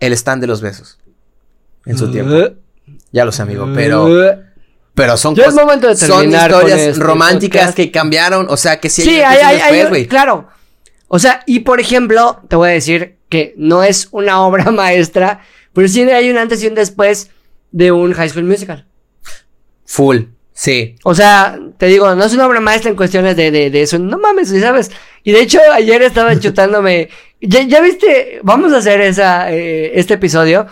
[0.00, 0.98] el stand de los besos.
[1.86, 2.34] En su tiempo.
[3.12, 4.08] Ya lo sé, amigo, pero,
[4.94, 7.76] pero son Ya es cosas- momento de son terminar historias este románticas podcast.
[7.76, 10.06] que cambiaron, o sea, que sí, hay, antes y hay, después, hay- güey.
[10.06, 10.48] claro.
[11.08, 15.40] O sea, y por ejemplo, te voy a decir que no es una obra maestra,
[15.72, 17.30] pero sí hay un antes y un después
[17.72, 18.86] de un High School Musical.
[19.86, 20.18] Full,
[20.52, 20.96] sí.
[21.04, 23.98] O sea, te digo, no es una obra maestra en cuestiones de, de, de eso.
[23.98, 24.90] No mames, ¿sí ¿sabes?
[25.24, 27.08] Y de hecho, ayer estaba chutándome.
[27.40, 28.40] ¿Ya, ya viste?
[28.42, 30.66] Vamos a hacer esa, eh, este episodio,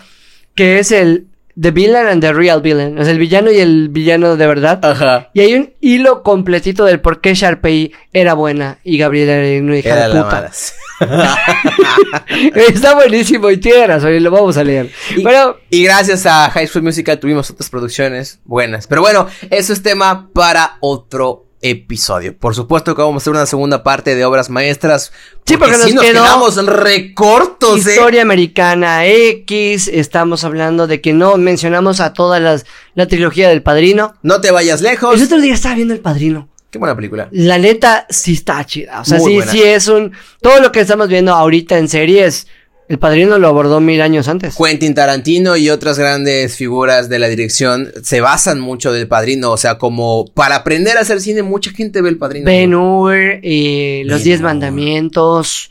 [0.53, 1.26] que es el
[1.59, 2.99] The Villain and the Real Villain.
[2.99, 4.83] O sea, el villano y el villano de verdad.
[4.83, 5.29] Ajá.
[5.33, 9.77] Y hay un hilo completito del por qué Sharpay era buena y Gabriela era una
[9.77, 10.51] hija Era de puta.
[12.55, 14.91] Está buenísimo y tiene razón lo vamos a leer.
[15.15, 18.87] Y, Pero, y gracias a High School Musical tuvimos otras producciones buenas.
[18.87, 22.37] Pero bueno, eso es tema para otro episodio.
[22.37, 25.11] Por supuesto que vamos a hacer una segunda parte de obras maestras.
[25.45, 27.91] Sí, porque nos sí nos quedó quedamos recortos, eh.
[27.91, 33.63] Historia Americana X, estamos hablando de que no mencionamos a toda las, la trilogía del
[33.63, 34.15] Padrino.
[34.21, 35.15] No te vayas lejos.
[35.19, 36.49] El otro día estaba viendo El Padrino.
[36.69, 37.29] Qué buena película.
[37.31, 38.99] La neta sí está chida.
[39.01, 39.51] O sea, Muy sí, buena.
[39.51, 40.11] sí es un...
[40.41, 42.47] Todo lo que estamos viendo ahorita en series,
[42.89, 44.55] El Padrino lo abordó mil años antes.
[44.55, 49.51] Quentin Tarantino y otras grandes figuras de la dirección se basan mucho del padrino.
[49.51, 52.45] O sea, como para aprender a hacer cine, mucha gente ve el padrino.
[52.45, 53.13] Ben Hur,
[53.43, 54.41] eh, Los Ben Diez.
[54.41, 55.69] Mandamientos.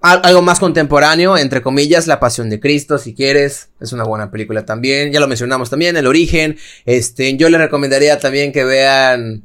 [0.00, 3.68] Al- algo más contemporáneo, entre comillas, La Pasión de Cristo, si quieres.
[3.80, 5.12] Es una buena película también.
[5.12, 6.56] Ya lo mencionamos también, El Origen.
[6.86, 9.44] Este, yo les recomendaría también que vean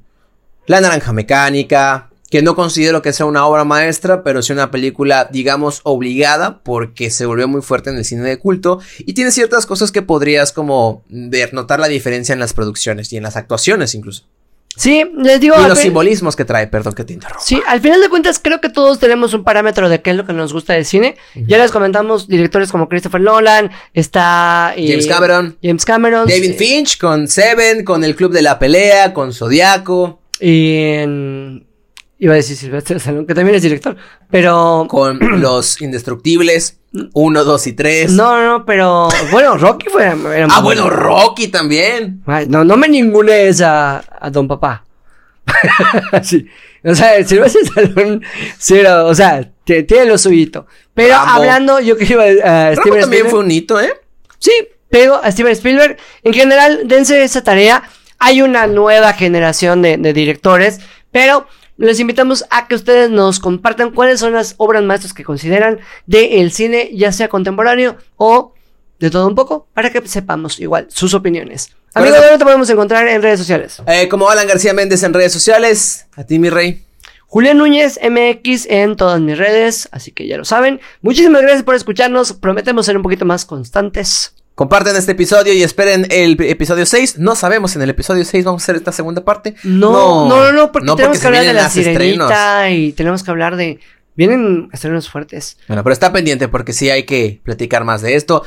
[0.67, 2.08] La Naranja Mecánica.
[2.29, 7.09] Que no considero que sea una obra maestra, pero sí una película, digamos, obligada, porque
[7.09, 8.79] se volvió muy fuerte en el cine de culto.
[8.99, 13.17] Y tiene ciertas cosas que podrías como ver, notar la diferencia en las producciones y
[13.17, 14.25] en las actuaciones incluso.
[14.77, 15.55] Sí, les digo...
[15.59, 17.43] Y los simbolismos que trae, perdón que te interrumpa.
[17.43, 20.25] Sí, al final de cuentas creo que todos tenemos un parámetro de qué es lo
[20.25, 21.17] que nos gusta del cine.
[21.35, 25.57] Ya les comentamos directores como Christopher Nolan, está eh, James Cameron.
[25.61, 30.21] James Cameron, David eh, Finch con Seven, con el Club de la Pelea, con Zodiaco,
[30.39, 31.65] y en-
[32.19, 33.95] iba a decir Sylvester Stallone, que también es director,
[34.29, 36.75] pero con Los Indestructibles.
[37.13, 38.11] Uno, dos y tres.
[38.13, 40.05] No, no, pero bueno, Rocky fue.
[40.05, 42.23] era muy ah, bueno, Rocky también.
[42.25, 44.83] Ay, no, no me ningunees a, a Don Papá.
[46.23, 46.47] sí.
[46.83, 48.21] O sea, Silvestre Stallone,
[48.57, 50.65] sí, era- o sea, tiene lo suyito.
[50.93, 51.31] Pero Rambo.
[51.31, 53.29] hablando, yo quería a Rambo Steven también Spielberg.
[53.29, 53.93] fue un hito, ¿eh?
[54.39, 54.51] Sí,
[54.89, 57.83] pero a Steven Spielberg, en general, dense esa tarea.
[58.17, 60.79] Hay una nueva generación de, de directores,
[61.11, 61.47] pero
[61.85, 66.51] les invitamos a que ustedes nos compartan cuáles son las obras maestras que consideran del
[66.51, 68.53] cine, ya sea contemporáneo o
[68.99, 71.69] de todo un poco, para que sepamos igual sus opiniones.
[71.95, 73.81] Eso- ¿dónde te podemos encontrar en redes sociales?
[73.87, 76.05] Eh, Como Alan García Méndez en redes sociales.
[76.15, 76.83] A ti, mi rey.
[77.27, 80.81] Julián Núñez MX en todas mis redes, así que ya lo saben.
[81.01, 82.33] Muchísimas gracias por escucharnos.
[82.33, 84.33] Prometemos ser un poquito más constantes.
[84.59, 87.17] Comparten este episodio y esperen el episodio 6.
[87.17, 89.55] No sabemos en el episodio 6 vamos a hacer esta segunda parte.
[89.63, 91.93] No, no, no, no, porque tenemos se que hablar de la estrenos.
[91.93, 93.79] sirenita y tenemos que hablar de.
[94.17, 95.55] Vienen estrenos fuertes.
[95.69, 98.43] Bueno, pero está pendiente porque sí hay que platicar más de esto.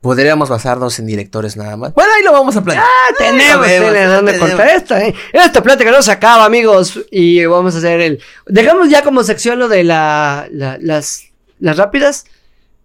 [0.00, 1.92] Podríamos basarnos en directores nada más.
[1.94, 2.86] Bueno, ahí lo vamos a platicar.
[2.88, 4.50] Ah, tenemos, sabemos, tenemos dónde tenemos.
[4.54, 5.14] cortar esta, ¿eh?
[5.32, 7.00] Esta plática no se acaba, amigos.
[7.10, 8.22] Y vamos a hacer el.
[8.46, 11.24] Dejamos ya como sección lo de la, la- las,
[11.58, 12.24] las rápidas.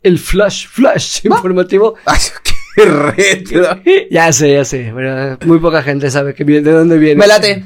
[0.01, 1.93] El flash, flash informativo.
[2.05, 2.50] Ay, qué
[2.85, 3.79] retro.
[4.09, 4.91] ya sé, ya sé.
[4.95, 7.15] Pero muy poca gente sabe que viene, de dónde viene.
[7.15, 7.65] Me late.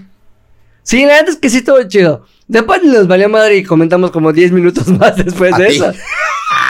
[0.83, 2.25] Sí, la verdad es que sí estuvo chido.
[2.47, 5.75] Después nos valió madre y comentamos como 10 minutos más después A de ti.
[5.77, 5.91] eso.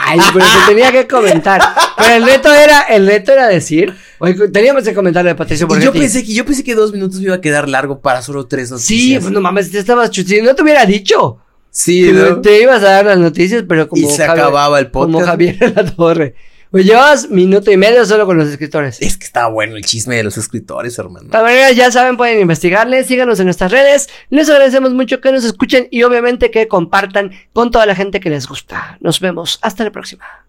[0.08, 1.60] Ay, pero se tenía que comentar.
[1.98, 5.82] Pero el reto era, el reto era decir, oye, teníamos que comentar de Patricio Y
[5.82, 8.46] yo pensé que yo pensé que dos minutos me iba a quedar largo para solo
[8.46, 9.22] tres Sí, noticias.
[9.24, 10.44] pues no mames, te estabas chutando.
[10.44, 11.38] No te hubiera dicho.
[11.70, 12.40] sí, ¿no?
[12.40, 15.26] Te ibas a dar las noticias, pero como Y se Javier- acababa el Como podcast.
[15.30, 16.34] Javier en la torre.
[16.76, 19.00] Pues llevas minuto y medio solo con los escritores.
[19.00, 21.24] Es que está bueno el chisme de los escritores, hermano.
[21.24, 24.10] De todas maneras, ya saben, pueden investigarle, síganos en nuestras redes.
[24.28, 28.28] Les agradecemos mucho que nos escuchen y obviamente que compartan con toda la gente que
[28.28, 28.98] les gusta.
[29.00, 29.58] Nos vemos.
[29.62, 30.45] Hasta la próxima.